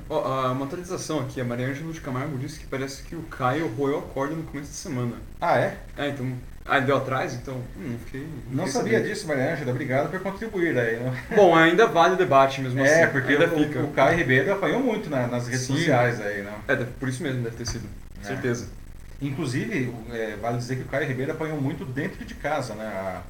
[0.07, 0.19] Oh,
[0.51, 3.99] uma atualização aqui, a Maria Ângela de Camargo disse que parece que o Caio roeu
[3.99, 5.15] a corda no começo da semana.
[5.41, 5.77] Ah, é?
[5.97, 6.31] É, então.
[6.63, 7.33] Ah, deu atrás?
[7.33, 7.59] Então.
[7.77, 8.27] Hum, fiquei.
[8.51, 9.71] Não fiquei sabia disso, Maria Ângela.
[9.71, 10.97] Obrigado por contribuir aí.
[10.97, 11.23] Né?
[11.35, 12.91] Bom, ainda vale o debate mesmo assim.
[12.93, 13.79] É, porque ainda o, fica.
[13.81, 15.77] o Caio Ribeiro apanhou muito na- nas redes Sim.
[15.77, 16.53] sociais aí, não?
[16.67, 17.87] É, por isso mesmo deve ter sido.
[18.23, 18.27] É.
[18.27, 18.67] Certeza.
[19.21, 22.85] Inclusive, é, vale dizer que o Caio Ribeiro apanhou muito dentro de casa, né?
[22.85, 23.23] A-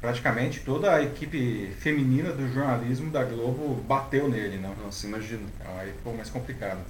[0.00, 4.74] praticamente toda a equipe feminina do jornalismo da Globo bateu nele, não?
[4.76, 5.48] Nossa, imagino.
[5.58, 6.80] Então aí ficou mais complicado.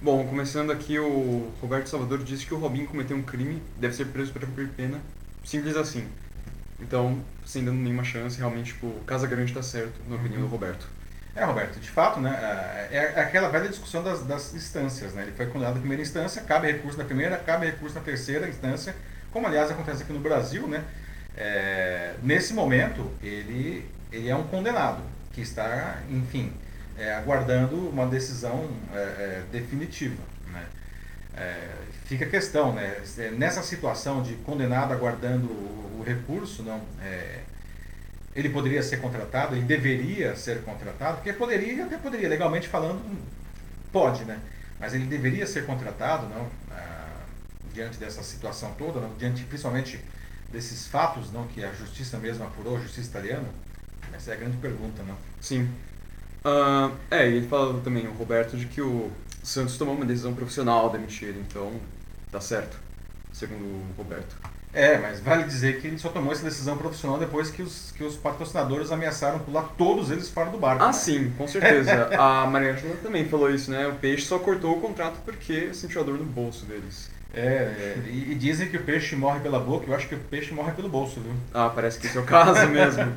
[0.00, 4.06] Bom, começando aqui, o Roberto Salvador disse que o Robinho cometeu um crime, deve ser
[4.06, 5.00] preso para cumprir pena.
[5.44, 6.06] Simples assim.
[6.80, 10.86] Então, sem dando nenhuma chance, realmente, tipo, Casa Grande tá certo, na opinião do Roberto.
[11.36, 12.30] É, Roberto, de fato, né?
[12.90, 15.22] É é aquela velha discussão das, das instâncias, né?
[15.22, 18.96] Ele foi condenado na primeira instância, cabe recurso na primeira, cabe recurso na terceira instância,
[19.30, 20.82] como aliás acontece aqui no Brasil, né?
[21.36, 25.02] É, nesse momento, ele, ele é um condenado
[25.34, 26.50] que está, enfim,
[26.96, 30.64] é, aguardando uma decisão é, é, definitiva, né?
[31.36, 31.68] É,
[32.06, 32.96] fica a questão, né?
[33.36, 37.40] Nessa situação de condenado aguardando o, o recurso, não, é,
[38.36, 43.00] ele poderia ser contratado, ele deveria ser contratado, porque poderia, até poderia, legalmente falando,
[43.90, 44.38] pode, né?
[44.78, 46.46] Mas ele deveria ser contratado, não?
[46.70, 47.22] Ah,
[47.72, 49.14] diante dessa situação toda, não?
[49.16, 49.98] diante principalmente
[50.52, 51.46] desses fatos, não?
[51.46, 53.48] Que a justiça mesmo apurou, a justiça italiana.
[54.12, 55.16] Essa é a grande pergunta, não?
[55.40, 55.66] Sim.
[56.44, 59.10] Ah, é, e ele falou também, o Roberto, de que o
[59.42, 61.80] Santos tomou uma decisão profissional ao demitir então
[62.30, 62.78] tá certo,
[63.32, 64.36] segundo o Roberto.
[64.76, 68.04] É, mas vale dizer que ele só tomou essa decisão profissional depois que os, que
[68.04, 70.82] os patrocinadores ameaçaram pular todos eles fora do barco.
[70.84, 70.92] Ah, né?
[70.92, 72.10] sim, com certeza.
[72.20, 73.86] A Maria também falou isso, né?
[73.88, 77.08] O Peixe só cortou o contrato porque sentiu a dor no bolso deles.
[77.32, 80.18] É, é, e, e dizem que o peixe morre pela boca, eu acho que o
[80.18, 81.32] peixe morre pelo bolso, viu?
[81.52, 83.02] Ah, parece que esse é o caso mesmo.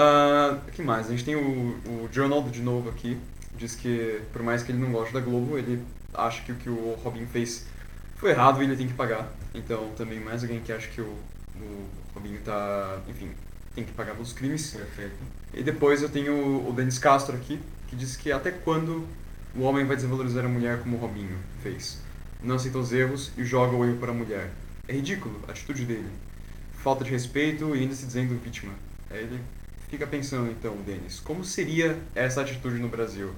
[0.00, 1.06] Ah, O que mais?
[1.08, 3.18] A gente tem o, o Ronaldo de novo aqui.
[3.56, 5.82] Diz que, por mais que ele não goste da Globo, ele
[6.14, 7.66] acha que o que o Robinho fez
[8.18, 9.32] foi errado e ele tem que pagar.
[9.54, 11.16] Então, também mais alguém que acha que o,
[11.56, 13.30] o Robinho tá, enfim,
[13.74, 14.70] tem que pagar pelos crimes.
[14.70, 15.16] Perfeito.
[15.54, 19.06] E depois eu tenho o Denis Castro aqui, que diz que até quando
[19.54, 22.00] o homem vai desvalorizar a mulher como o Robinho fez?
[22.42, 24.50] Não aceita os erros e joga o erro para a mulher.
[24.86, 26.10] É ridículo a atitude dele.
[26.82, 28.72] Falta de respeito e ainda se dizendo vítima.
[29.10, 29.40] Aí ele
[29.88, 33.32] fica pensando então, Denis, como seria essa atitude no Brasil?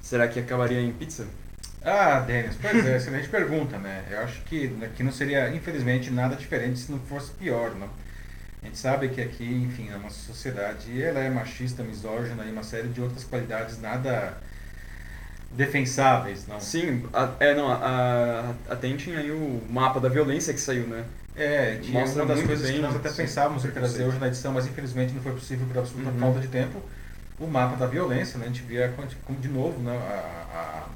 [0.00, 1.26] Será que acabaria em pizza?
[1.84, 4.04] Ah, Denis, pois é, excelente pergunta, né?
[4.10, 7.88] Eu acho que, que não seria, infelizmente, nada diferente se não fosse pior, não?
[8.62, 12.62] A gente sabe que aqui, enfim, é uma sociedade, ela é machista, misógina e uma
[12.62, 14.34] série de outras qualidades nada
[15.50, 16.58] defensáveis, não?
[16.60, 17.76] Sim, a, é, não, a,
[18.68, 21.04] a, atentem aí o mapa da violência que saiu, né?
[21.36, 24.04] É, que é Mostra uma das coisas que bem, nós até sim, pensávamos em trazer
[24.04, 26.18] hoje na edição, mas infelizmente não foi possível por absoluta Uhum.
[26.20, 26.80] falta de tempo.
[27.38, 28.44] O mapa da violência, né?
[28.44, 28.94] A gente via
[29.26, 29.96] como de novo, né?
[29.96, 30.86] A, a-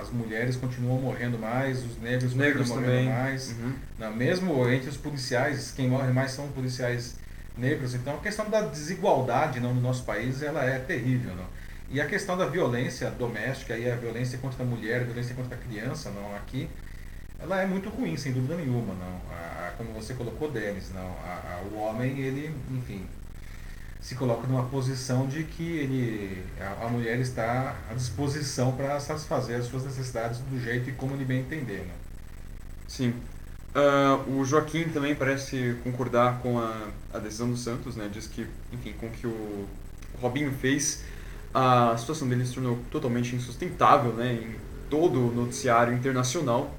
[0.00, 3.22] as mulheres continuam morrendo mais, os negros, Os negros continuam morrendo também.
[3.22, 3.50] mais.
[3.52, 3.72] Uhum.
[3.98, 7.16] Não, mesmo entre os policiais, quem morre mais são policiais
[7.56, 7.94] negros.
[7.94, 11.34] Então a questão da desigualdade não, no nosso país ela é terrível.
[11.34, 11.46] Não?
[11.90, 15.54] E a questão da violência doméstica e a violência contra a mulher, a violência contra
[15.54, 16.68] a criança não, aqui,
[17.38, 18.94] ela é muito ruim, sem dúvida nenhuma.
[18.94, 19.20] Não?
[19.30, 21.06] A- a- como você colocou, Denis, não?
[21.06, 23.04] A- o homem, ele, enfim,
[24.02, 29.60] se coloca numa posição de que ele, a, a mulher está à disposição para satisfazer
[29.60, 31.86] as suas necessidades do jeito e como ele bem entender.
[31.86, 31.94] Né?
[32.88, 33.14] Sim.
[33.74, 38.10] Ah, o Joaquim também parece concordar com a, a decisão do Santos, né?
[38.12, 39.68] Diz que, enfim, com o que o, o
[40.20, 41.04] Robinho fez,
[41.54, 44.34] a situação dele se tornou totalmente insustentável, né?
[44.34, 44.56] Em
[44.90, 46.74] todo o noticiário internacional.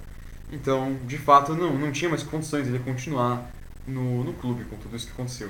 [0.51, 3.49] Então, de fato, não, não tinha mais condições de ele continuar
[3.87, 5.49] no, no clube com tudo isso que aconteceu.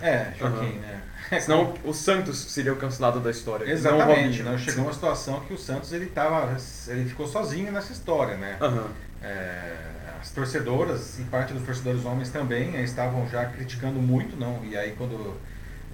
[0.00, 0.80] É, Joaquim, Aham.
[0.80, 1.02] né?
[1.40, 3.66] Senão o Santos seria o cancelado da história.
[3.66, 4.44] não Exatamente, Robinho.
[4.44, 4.58] né?
[4.58, 8.56] chegou uma situação que o Santos ele tava, ele ficou sozinho nessa história, né?
[8.60, 8.86] Aham.
[9.22, 9.76] É,
[10.20, 14.64] as torcedoras e parte dos torcedores homens também eh, estavam já criticando muito, não?
[14.64, 15.36] E aí quando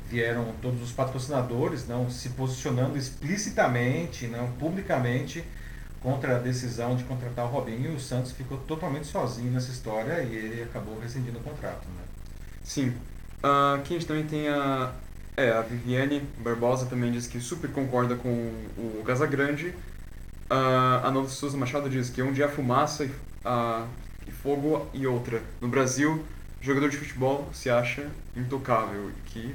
[0.08, 5.44] vieram todos os patrocinadores, não, se posicionando explicitamente, não, publicamente
[6.00, 10.34] contra a decisão de contratar o Robinho, o Santos ficou totalmente sozinho nessa história e
[10.34, 12.04] ele acabou rescindindo o contrato, né?
[12.62, 12.94] Sim.
[13.44, 14.90] Ah, aqui a gente também tem a.
[15.36, 19.74] É, a Viviane Barbosa também diz que super concorda com o Casagrande.
[20.48, 23.10] Ah, a Nova Souza Machado diz que onde há fumaça e,
[23.44, 23.86] ah,
[24.26, 25.42] e fogo e outra.
[25.60, 26.24] No Brasil,
[26.58, 29.10] jogador de futebol se acha intocável.
[29.26, 29.54] Que.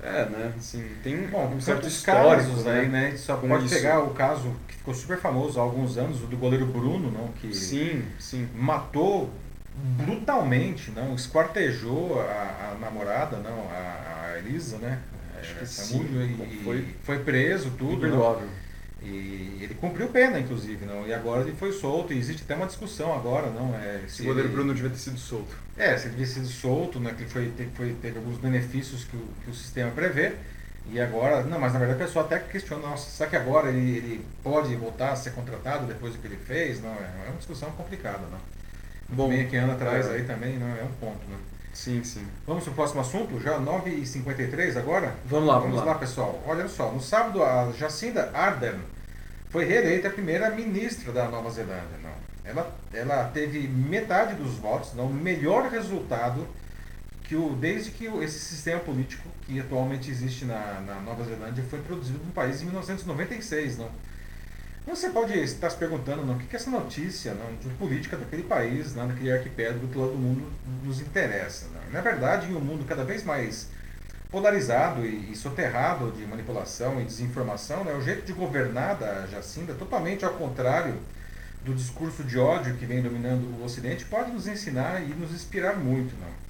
[0.00, 0.52] É, né?
[0.56, 3.10] Assim, tem Bom, um certo histórico casos aí, né?
[3.10, 3.74] Gente Só pode isso.
[3.74, 7.28] pegar o caso que ficou super famoso há alguns anos, o do goleiro Bruno, não?
[7.40, 8.48] Que Sim, sim.
[8.54, 9.30] matou
[9.74, 11.14] brutalmente, não?
[11.14, 13.68] Esquartejou a, a namorada, não?
[13.70, 15.00] A, a Elisa, né?
[15.40, 16.04] Acho É, que sim.
[16.50, 17.94] e, Foi- foi preso, tudo.
[17.94, 18.48] Imperdoável.
[19.02, 21.06] E ele cumpriu pena, inclusive, não?
[21.06, 23.74] E agora ele foi solto, e existe até uma discussão agora, não?
[23.74, 24.54] É, se o goleiro ele...
[24.54, 25.54] Bruno devia ter sido solto.
[25.76, 27.12] É, se ele devia ter sido solto, né?
[27.16, 30.32] Que foi, foi, teve alguns benefícios que o, que o sistema prevê.
[30.86, 33.96] E agora, não, mas na verdade a pessoa até questiona, nossa, será que agora ele,
[33.98, 36.80] ele pode voltar a ser contratado depois do que ele fez?
[36.80, 38.38] Não, é, é uma discussão complicada, não.
[39.08, 40.14] Bom, meia que anda atrás é.
[40.14, 41.36] aí também, não é um ponto, né?
[41.72, 42.24] Sim, sim.
[42.46, 43.40] Vamos para o próximo assunto?
[43.40, 45.14] Já 9h53 agora?
[45.26, 45.92] Vamos lá, vamos, vamos lá.
[45.92, 45.98] lá.
[45.98, 46.42] pessoal.
[46.46, 48.80] Olha só, no sábado a Jacinda Ardern
[49.50, 51.98] foi reeleita a primeira ministra da Nova Zelândia.
[52.02, 52.14] Não.
[52.44, 56.46] Ela, ela teve metade dos votos, não, o melhor resultado
[57.24, 61.78] que o, desde que esse sistema político que atualmente existe na, na Nova Zelândia foi
[61.78, 63.78] introduzido no país em 1996.
[63.78, 63.88] Não.
[64.86, 68.42] Você pode estar se perguntando, não, o que, é essa notícia não, de política daquele
[68.42, 70.46] país, não, daquele arquipélago que todo mundo
[70.82, 71.66] nos interessa?
[71.72, 71.90] Não?
[71.90, 73.68] Na verdade, em um mundo cada vez mais
[74.30, 79.72] polarizado e, e soterrado de manipulação e desinformação, né, o jeito de governar da Jacinda,
[79.72, 80.96] totalmente ao contrário
[81.64, 85.76] do discurso de ódio que vem dominando o Ocidente, pode nos ensinar e nos inspirar
[85.76, 86.14] muito.
[86.20, 86.43] Não?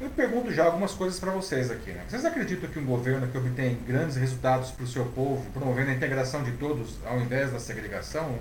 [0.00, 1.90] Eu pergunto já algumas coisas para vocês aqui.
[1.90, 2.04] Né?
[2.08, 5.94] Vocês acreditam que um governo que obtém grandes resultados para o seu povo, promovendo a
[5.94, 8.38] integração de todos ao invés da segregação,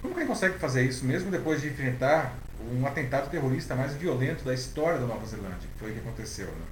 [0.00, 2.34] como que ele consegue fazer isso mesmo depois de enfrentar
[2.72, 6.46] um atentado terrorista mais violento da história da Nova Zelândia, que foi o que aconteceu?
[6.46, 6.66] Né?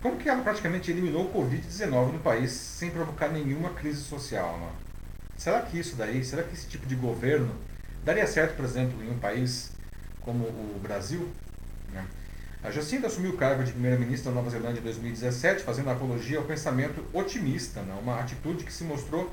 [0.00, 4.58] Como que ela praticamente eliminou o Covid-19 no país sem provocar nenhuma crise social?
[4.58, 4.70] Né?
[5.36, 7.54] Será que isso daí, será que esse tipo de governo
[8.02, 9.72] daria certo, por exemplo, em um país
[10.22, 11.28] como o Brasil?
[11.92, 12.02] Né?
[12.62, 16.44] A Jacinda assumiu o cargo de primeira-ministra da Nova Zelândia em 2017, fazendo apologia ao
[16.44, 17.98] pensamento otimista, né?
[18.02, 19.32] uma atitude que se mostrou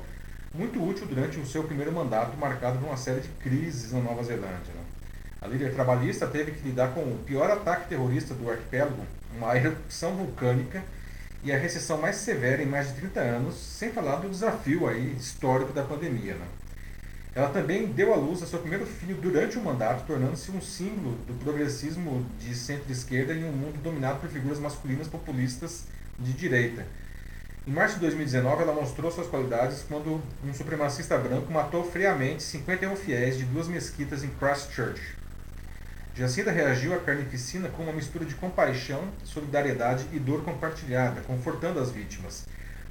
[0.54, 4.24] muito útil durante o seu primeiro mandato, marcado por uma série de crises na Nova
[4.24, 4.72] Zelândia.
[4.74, 4.82] Né?
[5.42, 9.04] A líder trabalhista teve que lidar com o pior ataque terrorista do arquipélago,
[9.36, 10.82] uma erupção vulcânica
[11.44, 15.14] e a recessão mais severa em mais de 30 anos, sem falar do desafio aí
[15.18, 16.34] histórico da pandemia.
[16.34, 16.46] Né?
[17.38, 21.16] Ela também deu à luz a seu primeiro filho durante o mandato, tornando-se um símbolo
[21.24, 25.84] do progressismo de centro-esquerda em um mundo dominado por figuras masculinas populistas
[26.18, 26.84] de direita.
[27.64, 32.96] Em março de 2019, ela mostrou suas qualidades quando um supremacista branco matou friamente 51
[32.96, 35.00] fiéis de duas mesquitas em Christchurch.
[36.16, 41.92] Jacinda reagiu à carnificina com uma mistura de compaixão, solidariedade e dor compartilhada, confortando as
[41.92, 42.46] vítimas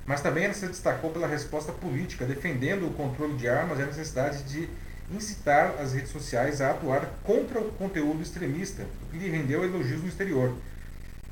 [0.07, 3.85] mas também ela se destacou pela resposta política, defendendo o controle de armas e a
[3.85, 4.69] necessidade de
[5.13, 10.01] incitar as redes sociais a atuar contra o conteúdo extremista, o que lhe rendeu elogios
[10.01, 10.55] no exterior.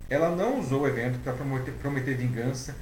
[0.09, 2.75] Ela não usou o evento para prometer, prometer, vingança,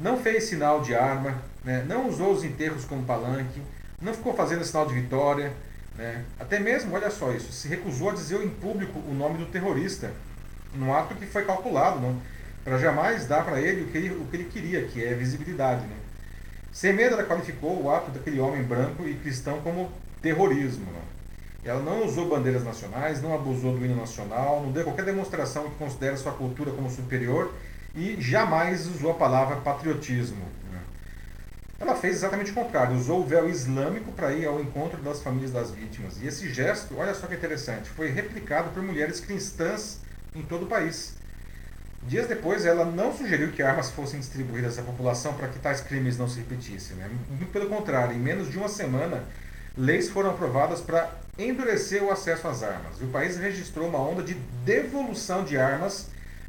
[0.00, 3.60] não fez sinal de arma, né, não usou os enterros como palanque,
[4.00, 5.52] não ficou fazendo sinal de vitória,
[5.96, 9.46] né, até mesmo, olha só isso, se recusou a dizer em público o nome do
[9.46, 10.10] terrorista,
[10.74, 12.20] num ato que foi calculado, não?
[12.64, 15.82] Para jamais dar para ele o que ele, o que ele queria, que é visibilidade.
[15.82, 17.02] Né?
[17.02, 19.92] Ela qualificou o ato daquele homem branco e cristão como
[20.22, 20.86] terrorismo.
[20.86, 21.00] Né?
[21.64, 25.76] Ela não usou bandeiras nacionais, não abusou do hino nacional, não deu qualquer demonstração que
[25.76, 27.54] considere sua cultura como superior
[27.94, 30.44] e jamais usou a palavra patriotismo.
[30.72, 30.80] Né?
[31.78, 35.52] Ela fez exatamente o contrário, usou o véu islâmico para ir ao encontro das famílias
[35.52, 36.20] das vítimas.
[36.20, 40.00] E esse gesto, olha só que interessante, foi replicado por mulheres cristãs
[40.34, 41.14] em todo o país.
[42.06, 46.18] Dias depois, ela não sugeriu que armas fossem distribuídas à população para que tais crimes
[46.18, 46.96] não se repetissem.
[46.96, 47.10] Né?
[47.30, 49.24] Muito pelo contrário, em menos de uma semana,
[49.76, 53.00] leis foram aprovadas para endurecer o acesso às armas.
[53.00, 54.34] E o país registrou uma onda de
[54.64, 56.08] devolução de armas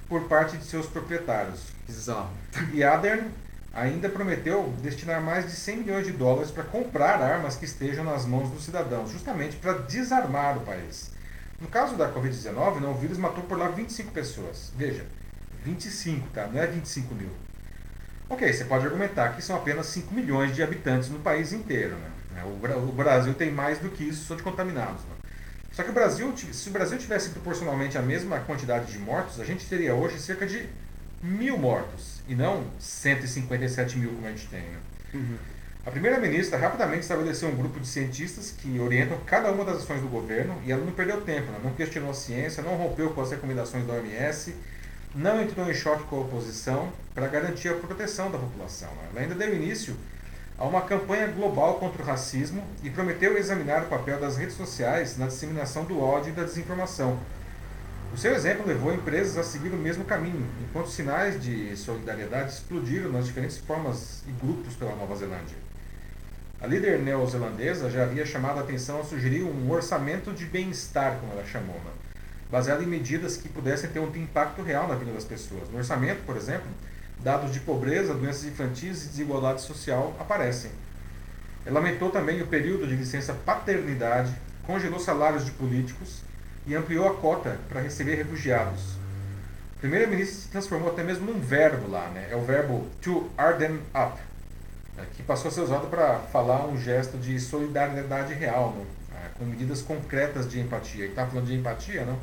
[0.09, 1.61] por parte de seus proprietários.
[1.87, 2.29] Bizarro.
[2.73, 3.29] E Adern
[3.73, 8.25] ainda prometeu destinar mais de 100 milhões de dólares para comprar armas que estejam nas
[8.25, 11.11] mãos dos cidadãos, justamente para desarmar o país.
[11.59, 14.71] No caso da Covid-19, o vírus matou por lá 25 pessoas.
[14.75, 15.05] Veja,
[15.65, 16.47] 25, tá?
[16.47, 17.29] Não é 25 mil.
[18.29, 21.95] Ok, você pode argumentar que são apenas 5 milhões de habitantes no país inteiro.
[22.31, 22.43] Né?
[22.45, 25.01] O Brasil tem mais do que isso só de contaminados.
[25.03, 25.15] Né?
[25.71, 29.43] Só que o Brasil, se o Brasil tivesse proporcionalmente a mesma quantidade de mortos, a
[29.43, 30.67] gente teria hoje cerca de
[31.21, 34.61] mil mortos e não 157 mil como a gente tem.
[34.61, 34.79] Né?
[35.13, 35.37] Uhum.
[35.85, 40.07] A primeira-ministra rapidamente estabeleceu um grupo de cientistas que orientam cada uma das ações do
[40.07, 41.59] governo e ela não perdeu tempo, né?
[41.63, 44.55] não questionou a ciência, não rompeu com as recomendações da OMS
[45.15, 48.89] não entrou em choque com a oposição para garantir a proteção da população.
[49.11, 49.95] Ela ainda deu início
[50.57, 55.17] a uma campanha global contra o racismo e prometeu examinar o papel das redes sociais
[55.17, 57.17] na disseminação do ódio e da desinformação.
[58.13, 63.11] O seu exemplo levou empresas a seguir o mesmo caminho, enquanto sinais de solidariedade explodiram
[63.11, 65.57] nas diferentes formas e grupos pela Nova Zelândia.
[66.61, 71.33] A líder neozelandesa já havia chamado a atenção a sugerir um orçamento de bem-estar, como
[71.33, 71.91] ela chamou, né?
[72.51, 75.69] Baseado em medidas que pudessem ter um impacto real na vida das pessoas.
[75.71, 76.67] No orçamento, por exemplo,
[77.19, 80.71] dados de pobreza, doenças infantis e desigualdade social aparecem.
[81.65, 84.33] lamentou também o período de licença paternidade,
[84.63, 86.21] congelou salários de políticos
[86.67, 88.95] e ampliou a cota para receber refugiados.
[89.75, 92.27] O primeiro-ministro se transformou até mesmo num verbo lá, né?
[92.31, 94.19] É o verbo to harden up,
[94.95, 95.05] né?
[95.15, 98.85] que passou a ser usado para falar um gesto de solidariedade real, né?
[99.37, 101.03] com medidas concretas de empatia.
[101.03, 102.17] Ele está falando de empatia, não?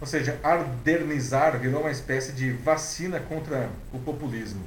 [0.00, 4.64] Ou seja, ardernizar virou uma espécie de vacina contra o populismo.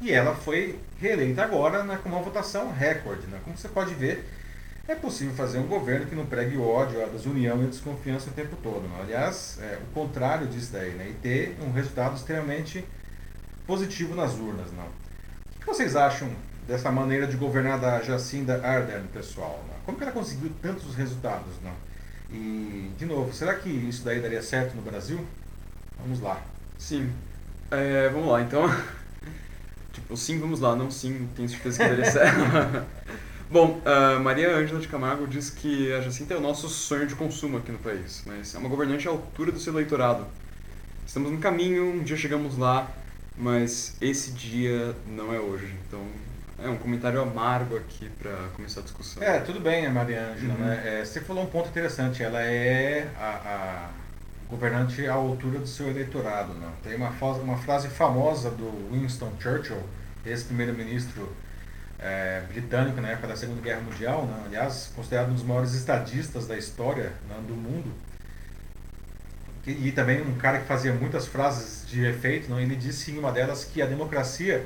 [0.00, 3.26] E ela foi reeleita agora né, com uma votação recorde.
[3.26, 3.40] Né?
[3.42, 4.24] Como você pode ver,
[4.86, 8.32] é possível fazer um governo que não pregue ódio, a desunião e a desconfiança o
[8.32, 8.82] tempo todo.
[8.82, 8.98] Né?
[9.00, 11.08] Aliás, é, o contrário disso daí, né?
[11.08, 12.84] e ter um resultado extremamente
[13.66, 14.70] positivo nas urnas.
[14.72, 14.86] Não?
[14.86, 16.30] O que vocês acham
[16.68, 19.64] dessa maneira de governar da Jacinda Ardern, pessoal?
[19.68, 19.74] Né?
[19.84, 21.54] Como que ela conseguiu tantos resultados?
[21.64, 21.85] Não?
[22.30, 25.24] E, de novo, será que isso daí daria certo no Brasil?
[26.00, 26.42] Vamos lá.
[26.78, 27.10] Sim.
[27.70, 28.64] É, vamos lá, então.
[29.92, 32.86] tipo, sim, vamos lá, não sim, tenho certeza que daria certo.
[33.48, 37.14] Bom, uh, Maria Ângela de Camargo diz que a Jacinta é o nosso sonho de
[37.14, 40.26] consumo aqui no país, mas é uma governante à altura do seu eleitorado.
[41.06, 42.90] Estamos no caminho, um dia chegamos lá,
[43.38, 45.72] mas esse dia não é hoje.
[45.86, 46.04] Então,
[46.58, 49.22] é um comentário amargo aqui para começar a discussão.
[49.22, 50.54] É, tudo bem, Maria Ângela.
[50.54, 50.60] Uhum.
[50.60, 51.00] Né?
[51.00, 52.22] É, você falou um ponto interessante.
[52.22, 53.90] Ela é a, a,
[54.48, 56.54] governante à altura do seu eleitorado.
[56.54, 56.70] Né?
[56.82, 59.82] Tem uma, uma frase famosa do Winston Churchill,
[60.24, 61.30] ex-primeiro-ministro
[61.98, 64.42] é, britânico na época da Segunda Guerra Mundial, né?
[64.46, 67.92] aliás, considerado um dos maiores estadistas da história né, do mundo.
[69.66, 72.48] E, e, também um cara que fazia muitas frases de efeito.
[72.48, 72.60] Não?
[72.60, 74.64] Ele disse em uma delas que a democracia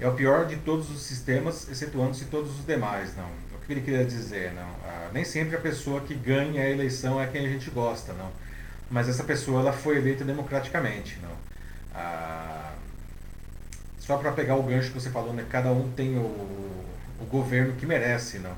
[0.00, 3.28] é o pior de todos os sistemas, excetuando-se todos os demais, não.
[3.54, 4.68] O que ele queria dizer, não?
[4.84, 8.30] Ah, nem sempre a pessoa que ganha a eleição é quem a gente gosta, não.
[8.90, 11.36] Mas essa pessoa ela foi eleita democraticamente, não.
[11.94, 12.72] Ah,
[13.98, 15.44] só para pegar o gancho que você falou, né?
[15.48, 18.56] Cada um tem o, o governo que merece, não.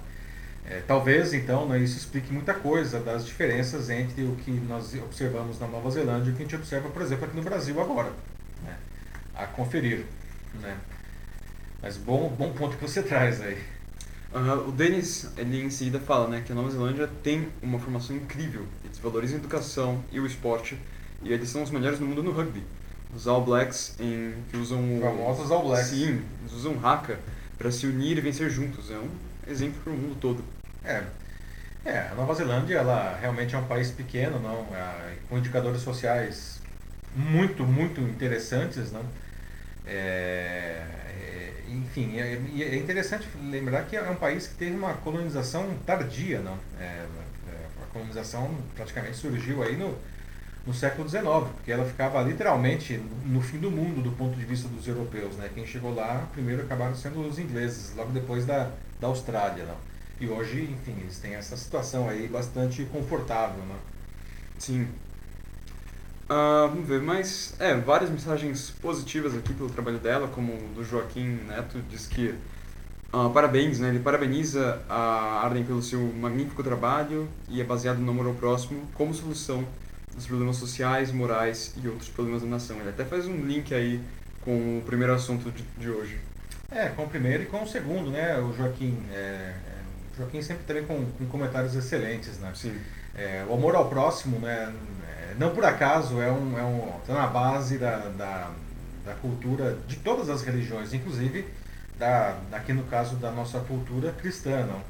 [0.64, 5.58] É, talvez então né, isso explique muita coisa das diferenças entre o que nós observamos
[5.58, 8.12] na Nova Zelândia e o que a gente observa, por exemplo, aqui no Brasil agora.
[8.64, 8.76] Né,
[9.34, 10.06] a conferir.
[10.60, 10.76] Né.
[11.82, 13.58] Mas bom, bom ponto que você traz aí.
[14.32, 14.68] Uhum.
[14.68, 18.64] O Denis, ele em seguida fala né, que a Nova Zelândia tem uma formação incrível.
[18.84, 20.78] Eles valorizam a educação e o esporte
[21.22, 22.62] e eles são os melhores no mundo no rugby.
[23.14, 25.00] Os All Blacks em, que usam o...
[25.02, 25.88] Famosos All Blacks.
[25.88, 27.18] Sim, eles usam haka
[27.58, 28.90] para se unir e vencer juntos.
[28.90, 29.10] É um
[29.46, 30.42] exemplo para o mundo todo.
[30.84, 31.02] É.
[31.84, 36.60] É, a Nova Zelândia, ela realmente é um país pequeno, não, é, com indicadores sociais
[37.14, 39.04] muito, muito interessantes, não.
[39.84, 40.84] É,
[41.72, 46.58] enfim, é, é, interessante lembrar que é um país que teve uma colonização tardia, não?
[46.78, 47.06] É,
[47.48, 49.96] é, a colonização praticamente surgiu aí no,
[50.66, 54.68] no século XIX, porque ela ficava literalmente no fim do mundo do ponto de vista
[54.68, 55.50] dos europeus, né?
[55.54, 58.70] Quem chegou lá primeiro acabaram sendo os ingleses, logo depois da,
[59.00, 59.76] da Austrália, não?
[60.20, 63.76] E hoje, enfim, eles têm essa situação aí bastante confortável, não?
[64.58, 64.86] Sim,
[66.24, 71.40] Uh, vamos ver, mas é, várias mensagens positivas aqui pelo trabalho dela, como do Joaquim
[71.46, 72.34] Neto, diz que
[73.12, 73.88] uh, parabéns, né?
[73.88, 78.88] Ele parabeniza a Arden pelo seu magnífico trabalho e é baseado no amor ao próximo
[78.94, 79.66] como solução
[80.14, 82.78] dos problemas sociais, morais e outros problemas da nação.
[82.80, 84.00] Ele até faz um link aí
[84.40, 86.18] com o primeiro assunto de, de hoje.
[86.70, 88.38] É, com o primeiro e com o segundo, né?
[88.38, 89.54] O Joaquim, é, é,
[90.16, 92.52] Joaquim sempre também com, com comentários excelentes, né?
[92.54, 92.74] Sim.
[93.14, 94.72] É, o amor ao próximo, né?
[95.38, 98.50] não por acaso é um, é um tá na base da, da,
[99.04, 101.46] da, cultura de todas as religiões, inclusive
[101.98, 104.82] da, aqui no caso da nossa cultura cristã, não?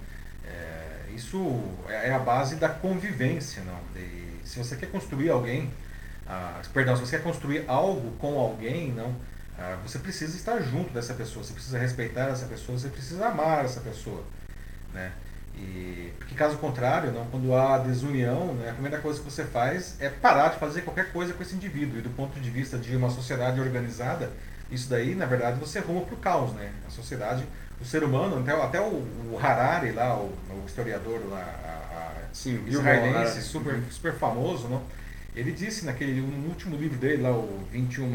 [0.45, 3.79] É, isso é, é a base da convivência, não?
[3.95, 5.71] De, se você quer construir alguém,
[6.27, 9.15] ah, perdão, se você quer construir algo com alguém, não?
[9.59, 13.65] Ah, você precisa estar junto dessa pessoa, você precisa respeitar essa pessoa, você precisa amar
[13.65, 14.25] essa pessoa,
[14.93, 15.13] né?
[15.55, 19.97] E, porque caso contrário, não, quando há desunião, né, a primeira coisa que você faz
[20.01, 21.99] é parar de fazer qualquer coisa com esse indivíduo.
[21.99, 24.31] E do ponto de vista de uma sociedade organizada,
[24.71, 26.53] isso daí, na verdade, você ruma para o caos.
[26.53, 26.71] Né?
[26.87, 27.45] A sociedade,
[27.81, 32.13] o ser humano, até, até o, o Harari, lá, o, o historiador lá, a, a,
[32.33, 34.83] Sim, israelense, super, super famoso, não?
[35.35, 38.11] ele disse naquele no último livro dele, lá, o 21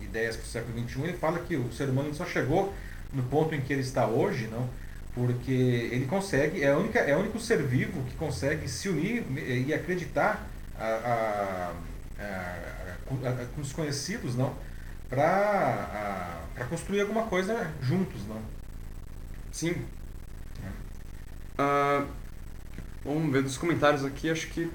[0.00, 2.72] Ideias para o século XXI, ele fala que o ser humano só chegou
[3.12, 4.68] no ponto em que ele está hoje, não?
[5.14, 9.24] Porque ele consegue, é, a única, é o único ser vivo que consegue se unir
[9.36, 10.46] e acreditar
[10.78, 11.72] a, a,
[12.18, 14.54] a, com os conhecidos, não,
[15.08, 16.40] para
[16.70, 18.40] construir alguma coisa juntos, não.
[19.50, 19.74] Sim.
[20.64, 21.62] É.
[21.62, 22.06] Uh,
[23.04, 24.70] vamos ver dos comentários aqui, acho que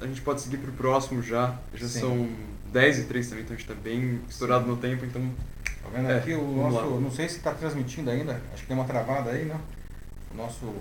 [0.00, 1.56] a gente pode seguir para o próximo já.
[1.72, 2.00] Já Sim.
[2.00, 2.30] são
[2.72, 5.32] 10 e 3 também, então a gente está bem estourado no tempo, então...
[5.82, 8.76] Tá vendo é, aqui o nosso, não sei se está transmitindo ainda, acho que tem
[8.76, 9.58] uma travada aí, não?
[10.38, 10.72] Nosso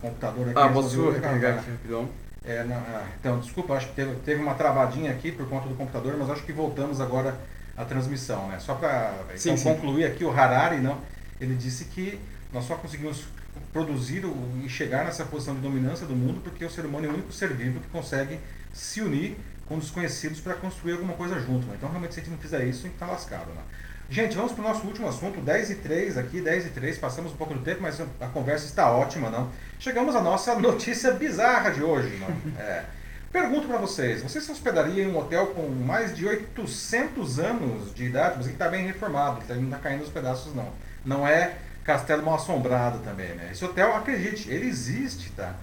[0.00, 0.58] computador aqui.
[0.58, 2.08] Ah, posso carregar aqui rapidão?
[2.44, 5.74] É, não, ah, então, desculpa, acho que teve, teve uma travadinha aqui por conta do
[5.74, 7.38] computador, mas acho que voltamos agora
[7.76, 8.58] à transmissão, né?
[8.58, 10.98] Só para então, concluir aqui, o Harari, não,
[11.40, 12.18] ele disse que
[12.52, 13.24] nós só conseguimos
[13.72, 14.22] produzir
[14.64, 17.32] e chegar nessa posição de dominância do mundo porque o ser humano é o único
[17.32, 18.38] ser vivo que consegue
[18.72, 19.36] se unir
[19.66, 21.66] com desconhecidos para construir alguma coisa junto.
[21.66, 21.74] Né?
[21.76, 23.50] Então, realmente, se a gente não fizer isso, a gente está lascado.
[23.52, 23.62] Né?
[24.10, 27.32] Gente, vamos para o nosso último assunto, 10 e 3 aqui, 10 e 3, passamos
[27.32, 29.50] um pouco do tempo, mas a conversa está ótima, não?
[29.78, 32.62] Chegamos à nossa notícia bizarra de hoje, não?
[32.62, 32.84] É.
[33.32, 38.04] Pergunto para vocês, vocês se hospedariam em um hotel com mais de 800 anos de
[38.04, 40.68] idade, mas que está bem reformado, que não está caindo os pedaços não.
[41.04, 43.48] Não é castelo mal assombrado também, né?
[43.50, 45.54] Esse hotel, acredite, ele existe, tá?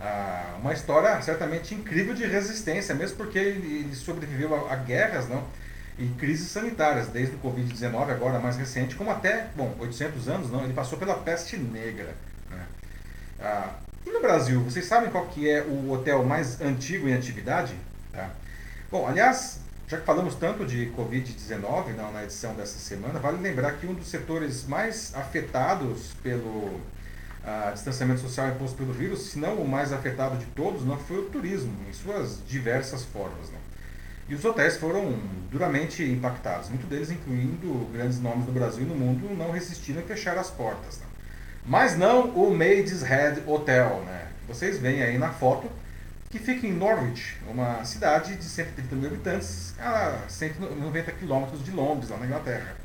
[0.00, 5.28] Ah, uma história certamente incrível de resistência, mesmo porque ele, ele sobreviveu a, a guerras,
[5.28, 5.42] não?
[5.98, 10.64] E crises sanitárias, desde o Covid-19, agora mais recente, como até, bom, 800 anos, não,
[10.64, 12.14] ele passou pela peste negra.
[12.50, 12.66] Né?
[13.40, 13.70] Ah,
[14.04, 17.74] e no Brasil, vocês sabem qual que é o hotel mais antigo em atividade?
[18.12, 18.30] Tá?
[18.90, 23.86] Bom, aliás, já que falamos tanto de Covid-19 na edição dessa semana, vale lembrar que
[23.86, 26.80] um dos setores mais afetados pelo
[27.42, 31.18] ah, distanciamento social imposto pelo vírus, se não o mais afetado de todos, não foi
[31.18, 33.48] o turismo, em suas diversas formas.
[33.48, 33.58] Né?
[34.28, 35.16] E os hotéis foram
[35.50, 40.04] duramente impactados, muitos deles incluindo grandes nomes do Brasil e no mundo, não resistiram a
[40.04, 40.98] fechar as portas.
[40.98, 41.06] Né?
[41.64, 44.28] Mas não o Maid's Head Hotel, né?
[44.48, 45.70] Vocês veem aí na foto,
[46.30, 52.10] que fica em Norwich, uma cidade de 130 mil habitantes, a 190 quilômetros de Londres,
[52.10, 52.76] lá na Inglaterra.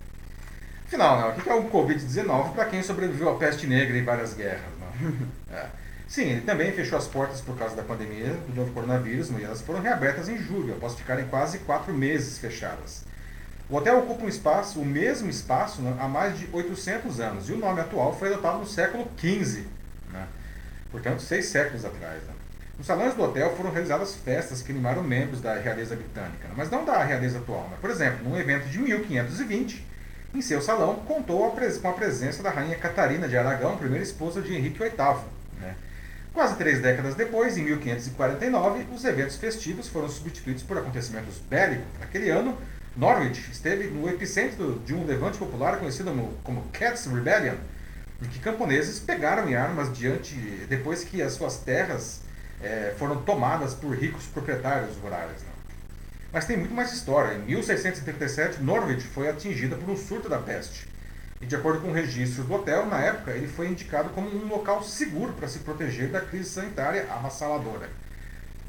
[0.86, 4.34] Afinal, né, o que é o Covid-19 para quem sobreviveu à peste negra e várias
[4.34, 4.62] guerras?
[4.80, 5.14] Né?
[5.52, 5.81] É.
[6.12, 9.62] Sim, ele também fechou as portas por causa da pandemia do novo coronavírus, e elas
[9.62, 13.06] foram reabertas em julho, após ficarem quase quatro meses fechadas.
[13.70, 17.54] O hotel ocupa um espaço, o mesmo espaço, né, há mais de 800 anos, e
[17.54, 19.66] o nome atual foi adotado no século XV,
[20.12, 20.28] né?
[20.92, 22.22] portanto, seis séculos atrás.
[22.24, 22.34] Né?
[22.78, 26.54] Nos salões do hotel foram realizadas festas que animaram membros da realeza britânica, né?
[26.58, 27.70] mas não da realeza atual.
[27.72, 27.78] Né?
[27.80, 29.88] Por exemplo, num evento de 1520,
[30.36, 34.54] em seu salão, contou com a presença da rainha Catarina de Aragão, primeira esposa de
[34.54, 35.40] Henrique VIII.
[36.34, 41.86] Quase três décadas depois, em 1549, os eventos festivos foram substituídos por acontecimentos bélicos.
[42.00, 42.58] Naquele ano,
[42.96, 46.12] Norwich esteve no epicentro de um levante popular conhecido
[46.44, 47.56] como Cats Rebellion,
[48.22, 50.36] em que camponeses pegaram em armas diante
[50.70, 52.22] depois que as suas terras
[52.62, 55.42] eh, foram tomadas por ricos proprietários rurais.
[55.42, 55.50] Né?
[56.32, 57.36] Mas tem muito mais história.
[57.36, 60.88] Em 1637, Norwich foi atingida por um surto da peste.
[61.42, 64.48] E de acordo com o registro do hotel, na época, ele foi indicado como um
[64.48, 67.90] local seguro para se proteger da crise sanitária avassaladora.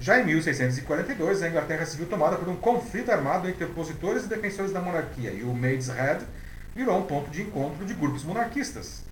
[0.01, 4.29] Já em 1642, a Inglaterra se viu tomada por um conflito armado entre opositores e
[4.29, 6.25] defensores da monarquia, e o Maid's Head
[6.75, 9.03] virou um ponto de encontro de grupos monarquistas.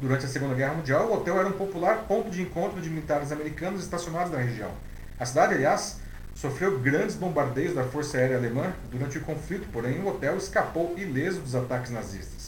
[0.00, 3.30] Durante a Segunda Guerra Mundial, o hotel era um popular ponto de encontro de militares
[3.30, 4.72] americanos estacionados na região.
[5.20, 6.00] A cidade, aliás,
[6.34, 11.40] sofreu grandes bombardeios da Força Aérea Alemã durante o conflito, porém o hotel escapou ileso
[11.40, 12.43] dos ataques nazistas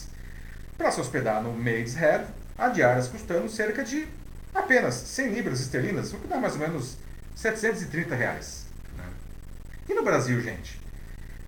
[0.77, 2.25] para se hospedar no Maid's Head,
[2.57, 4.07] há diárias custando cerca de
[4.53, 6.97] apenas 100 libras esterlinas, o que dá mais ou menos
[7.35, 8.65] 730 reais.
[8.95, 9.03] Né?
[9.89, 10.79] E no Brasil, gente?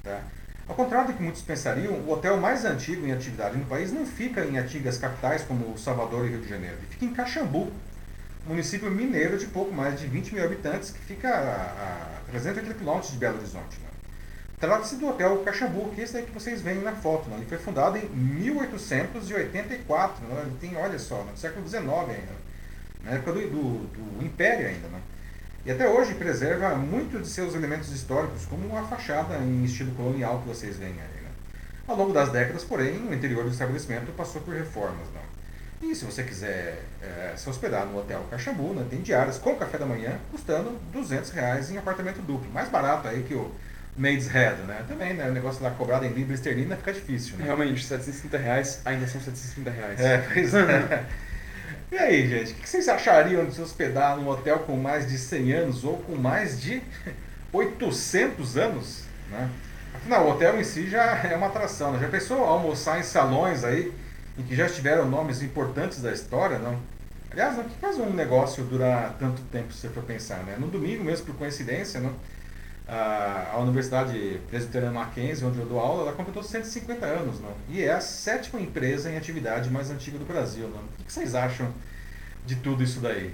[0.04, 0.22] Tá?
[0.68, 4.06] Ao contrário do que muitos pensariam, o hotel mais antigo em atividade no país não
[4.06, 7.72] fica em antigas capitais como Salvador e Rio de Janeiro, ele fica em Caxambu,
[8.46, 13.12] município mineiro de pouco mais de 20 mil habitantes, que fica a, a 380 quilômetros
[13.12, 13.80] de Belo Horizonte.
[13.80, 13.90] Né?
[14.60, 17.30] Trata-se do Hotel Caxambu, que é esse aí que vocês veem na foto.
[17.30, 17.38] Né?
[17.38, 20.42] Ele foi fundado em 1884, né?
[20.42, 22.34] ele tem, olha só, no século XIX ainda,
[23.04, 24.90] na época do, do, do Império ainda.
[24.90, 25.00] Né?
[25.66, 30.42] E até hoje preserva muitos de seus elementos históricos, como a fachada em estilo colonial
[30.42, 31.24] que vocês veem aí.
[31.24, 31.30] Né?
[31.88, 35.08] Ao longo das décadas, porém, o interior do estabelecimento passou por reformas.
[35.82, 39.78] E se você quiser é, se hospedar no Hotel Caxambu, né, tem diárias com café
[39.78, 42.52] da manhã, custando 200 reais em apartamento duplo.
[42.52, 43.50] Mais barato aí que o
[44.00, 44.86] Maid's Head, né?
[44.88, 45.30] Também, né?
[45.30, 47.44] O negócio lá cobrado em libra esterlina fica difícil, né?
[47.44, 50.00] Realmente, 750 reais ainda são 750 reais.
[50.00, 51.06] É, pois é.
[51.92, 55.18] e aí, gente, o que vocês achariam de se hospedar num hotel com mais de
[55.18, 56.82] 100 anos ou com mais de
[57.52, 59.50] 800 anos, né?
[59.94, 62.00] Afinal, o hotel em si já é uma atração, né?
[62.00, 63.92] Já pensou almoçar em salões aí
[64.38, 66.80] em que já estiveram nomes importantes da história, não?
[67.32, 70.56] Aliás, o que faz um negócio durar tanto tempo, se você for pensar, né?
[70.58, 72.16] No domingo mesmo, por coincidência, não?
[72.90, 77.54] A, Universidade Presbiteriana Mackenzie, onde eu dou aula, ela completou 150 anos, não?
[77.70, 80.68] e é a sétima empresa em atividade mais antiga do Brasil.
[80.68, 80.82] Não?
[80.82, 81.72] O que vocês acham
[82.46, 83.34] de tudo isso daí?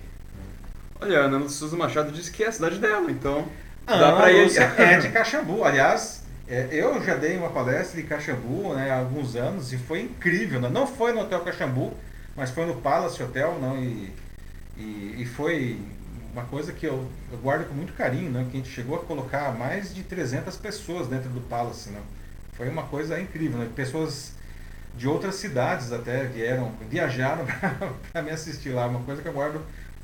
[1.00, 3.48] Olha, a Ana Souza Machado disse que é a cidade dela, então
[3.88, 4.50] ah, dá para ir.
[4.78, 5.64] É de Caxambu.
[5.64, 10.02] Aliás, é, eu já dei uma palestra em Caxambu né, há alguns anos e foi
[10.02, 10.60] incrível.
[10.60, 10.70] Né?
[10.70, 11.94] Não foi no Hotel Caxambu,
[12.36, 14.12] mas foi no Palace Hotel, não, e
[14.78, 15.80] E, e foi
[16.36, 18.46] uma coisa que eu, eu, guardo com muito carinho, né?
[18.52, 22.02] Que a gente chegou a colocar mais de 300 pessoas dentro do Palace, né?
[22.58, 23.70] Foi uma coisa incrível, né?
[23.74, 24.34] Pessoas
[24.98, 27.46] de outras cidades até vieram, viajaram
[28.12, 28.86] para me assistir lá.
[28.86, 29.62] Uma coisa que eu guardo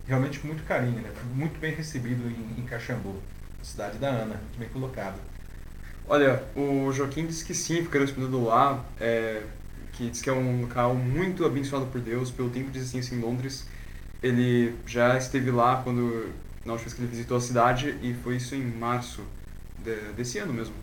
[0.08, 1.12] realmente com muito carinho, né?
[1.36, 3.16] Muito bem recebido em, em Caxambu,
[3.62, 5.20] cidade da Ana, bem colocado.
[6.08, 9.44] Olha, o Joaquim disse que sim, ficaram hospedando lá, é,
[9.92, 13.20] que diz que é um local muito abençoado por Deus, pelo tempo de existência em
[13.20, 13.68] Londres.
[14.22, 16.32] Ele já esteve lá quando,
[16.66, 19.24] na última vez que ele visitou a cidade, e foi isso em março
[19.80, 20.76] de, desse ano mesmo,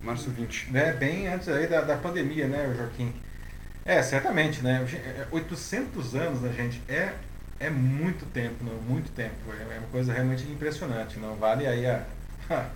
[0.00, 0.70] março 20.
[0.74, 3.12] É, bem antes aí da, da pandemia, né, Joaquim?
[3.84, 4.84] É, certamente, né?
[5.30, 6.82] 800 é, anos, né, gente?
[6.88, 7.12] É,
[7.60, 8.74] é muito tempo, não?
[8.74, 9.34] muito tempo.
[9.48, 11.36] É uma coisa realmente impressionante, não?
[11.36, 11.86] Vale aí
[12.50, 12.66] a,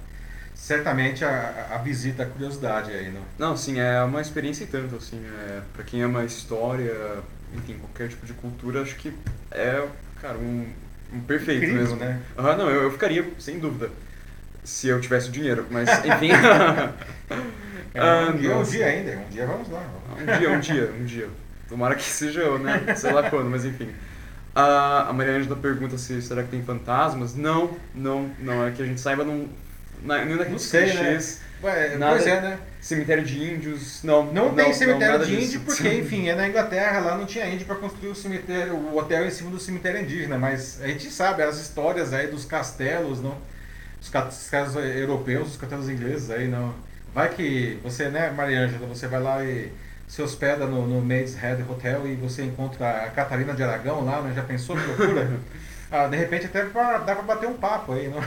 [0.54, 3.22] certamente a, a visita, a curiosidade aí, não?
[3.38, 6.94] Não, sim, é uma experiência e tanto, assim, é, para quem ama história,
[7.54, 9.12] enfim, qualquer tipo de cultura, acho que
[9.50, 9.86] é,
[10.20, 10.66] cara, um,
[11.12, 11.96] um perfeito Incrível, mesmo.
[11.96, 12.20] né?
[12.36, 13.90] Uhum, não, eu, eu ficaria, sem dúvida,
[14.64, 16.30] se eu tivesse dinheiro, mas, enfim...
[17.94, 19.82] é, um, dia, um dia ainda, um dia vamos lá.
[20.18, 21.28] Um dia, um dia, um dia.
[21.68, 22.94] Tomara que seja eu, né?
[22.96, 23.90] Sei lá quando, mas enfim.
[24.52, 27.36] A, a Maria Ângela pergunta se será que tem fantasmas.
[27.36, 28.66] Não, não, não.
[28.66, 29.48] É que a gente saiba, não
[30.02, 30.92] nenhum daqueles sei, né?
[30.92, 31.40] clichês.
[31.40, 31.49] Né?
[31.98, 32.58] Nada, pois é, né?
[32.80, 34.24] Cemitério de índios, não.
[34.26, 37.46] Não, não tem cemitério não, de índio porque, enfim, é na Inglaterra, lá não tinha
[37.46, 41.10] índio para construir o cemitério, o hotel em cima do cemitério indígena, mas a gente
[41.10, 43.36] sabe as histórias aí dos castelos, não?
[44.00, 46.74] Os castelos europeus, os castelos ingleses aí, não.
[47.14, 49.70] Vai que você, né, Mariângela, você vai lá e
[50.08, 54.20] se hospeda no, no Maids Head Hotel e você encontra a Catarina de Aragão lá,
[54.22, 54.32] né?
[54.34, 55.30] Já pensou que loucura?
[55.92, 58.22] Ah, de repente até pra, dá para bater um papo aí, não?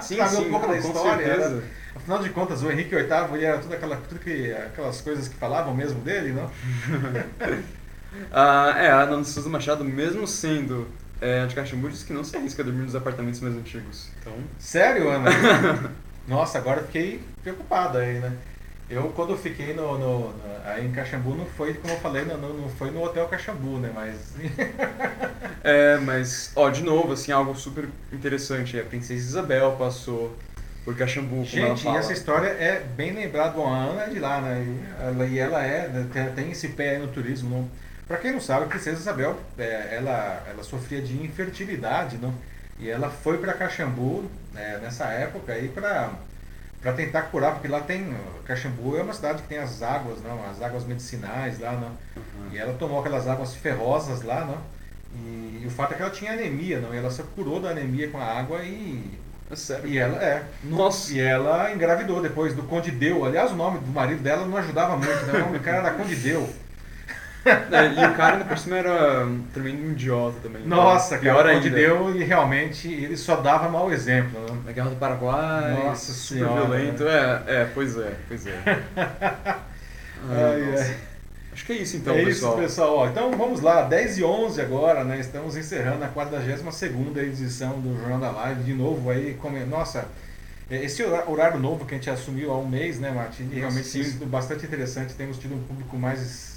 [0.00, 1.26] Sim, Saber sim, um pouco da com história.
[1.26, 1.48] certeza.
[1.56, 1.62] Né?
[1.94, 5.36] Afinal de contas, o Henrique VIII ele era tudo, aquela, tudo que, aquelas coisas que
[5.36, 6.50] falavam mesmo dele, não?
[8.32, 10.88] ah, é, a Ana Souza Machado, mesmo sendo
[11.20, 14.10] é, de Caxambu, disse que não se arrisca a dormir nos apartamentos mais antigos.
[14.20, 14.32] Então...
[14.58, 15.30] Sério, Ana?
[16.26, 18.32] Nossa, agora fiquei preocupado aí, né?
[18.88, 20.34] Eu, quando fiquei no, no, no,
[20.64, 23.90] aí em Caxambu, não foi, como eu falei, não, não foi no Hotel Caxambu, né?
[23.94, 24.34] Mas...
[25.64, 28.78] é, mas, ó, de novo, assim, algo super interessante.
[28.78, 30.36] A Princesa Isabel passou
[30.84, 33.52] por Caxambu, Gente, essa história é bem lembrada.
[33.52, 34.62] Bom, a Ana é de lá, né?
[34.62, 37.50] E ela, e ela é, né, tem, esse pé aí no turismo.
[37.50, 37.68] Não?
[38.06, 42.34] Pra quem não sabe, a Princesa Isabel, é, ela, ela sofria de infertilidade, não?
[42.78, 46.10] E ela foi para Caxambu é, nessa época aí para
[46.84, 48.14] para tentar curar, porque lá tem.
[48.44, 51.88] Caxambu é uma cidade que tem as águas, não, as águas medicinais lá, não.
[51.88, 52.52] Uhum.
[52.52, 54.58] E ela tomou aquelas águas ferrosas lá, não.
[55.16, 56.92] E, e, o fato é que ela tinha anemia, não.
[56.94, 59.18] E ela se curou da anemia com a água e.
[59.50, 59.86] É sério?
[59.86, 60.42] E ela é.
[60.62, 61.12] Nossa!
[61.12, 63.24] E ela engravidou depois do Conde Deu.
[63.24, 65.34] Aliás, o nome do marido dela não ajudava muito, né?
[65.34, 66.48] O nome do cara era Conde Deu.
[67.44, 70.62] É, e o cara, por cima, era um tremendo idiota também.
[70.62, 70.68] Né?
[70.68, 71.68] Nossa, cara, pior ainda.
[71.68, 74.40] deu e realmente ele só dava mau exemplo.
[74.40, 74.62] Né?
[74.64, 77.04] Na Guerra do Paraguai, Nossa super senhora, violento.
[77.04, 77.42] Né?
[77.46, 78.82] É, é, pois é, pois é.
[78.96, 79.58] ah,
[80.32, 80.96] ai,
[81.54, 82.54] Acho que é isso então, é pessoal.
[82.54, 82.96] isso, pessoal.
[82.96, 85.20] Ó, então vamos lá, 10 e 11 agora, né?
[85.20, 88.64] Estamos encerrando a 42ª edição do Jornal da Live.
[88.64, 89.64] De novo aí, como...
[89.64, 90.08] nossa,
[90.68, 93.48] esse horário novo que a gente assumiu há um mês, né, Martin?
[93.52, 95.14] Realmente tem sido bastante interessante.
[95.14, 96.54] Temos tido um público mais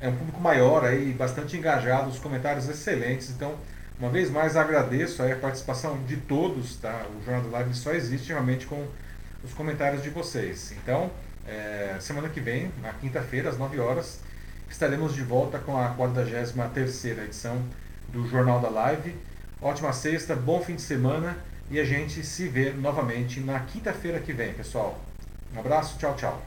[0.00, 3.28] é um público maior aí, bastante engajado, os comentários excelentes.
[3.28, 3.54] Então,
[3.98, 7.04] uma vez mais agradeço a participação de todos, tá?
[7.14, 8.86] O Jornal do Live só existe realmente com
[9.44, 10.72] os comentários de vocês.
[10.82, 11.10] Então,
[11.46, 14.20] é, semana que vem, na quinta-feira, às 9 horas,
[14.70, 17.60] estaremos de volta com a 43 edição
[18.08, 19.14] do Jornal da Live.
[19.60, 21.36] Ótima sexta, bom fim de semana
[21.70, 24.98] e a gente se vê novamente na quinta-feira que vem, pessoal.
[25.54, 26.42] Um abraço, tchau, tchau.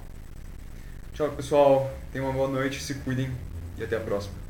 [1.14, 1.94] Tchau, pessoal.
[2.12, 3.30] Tenham uma boa noite, se cuidem
[3.78, 4.43] e até a próxima.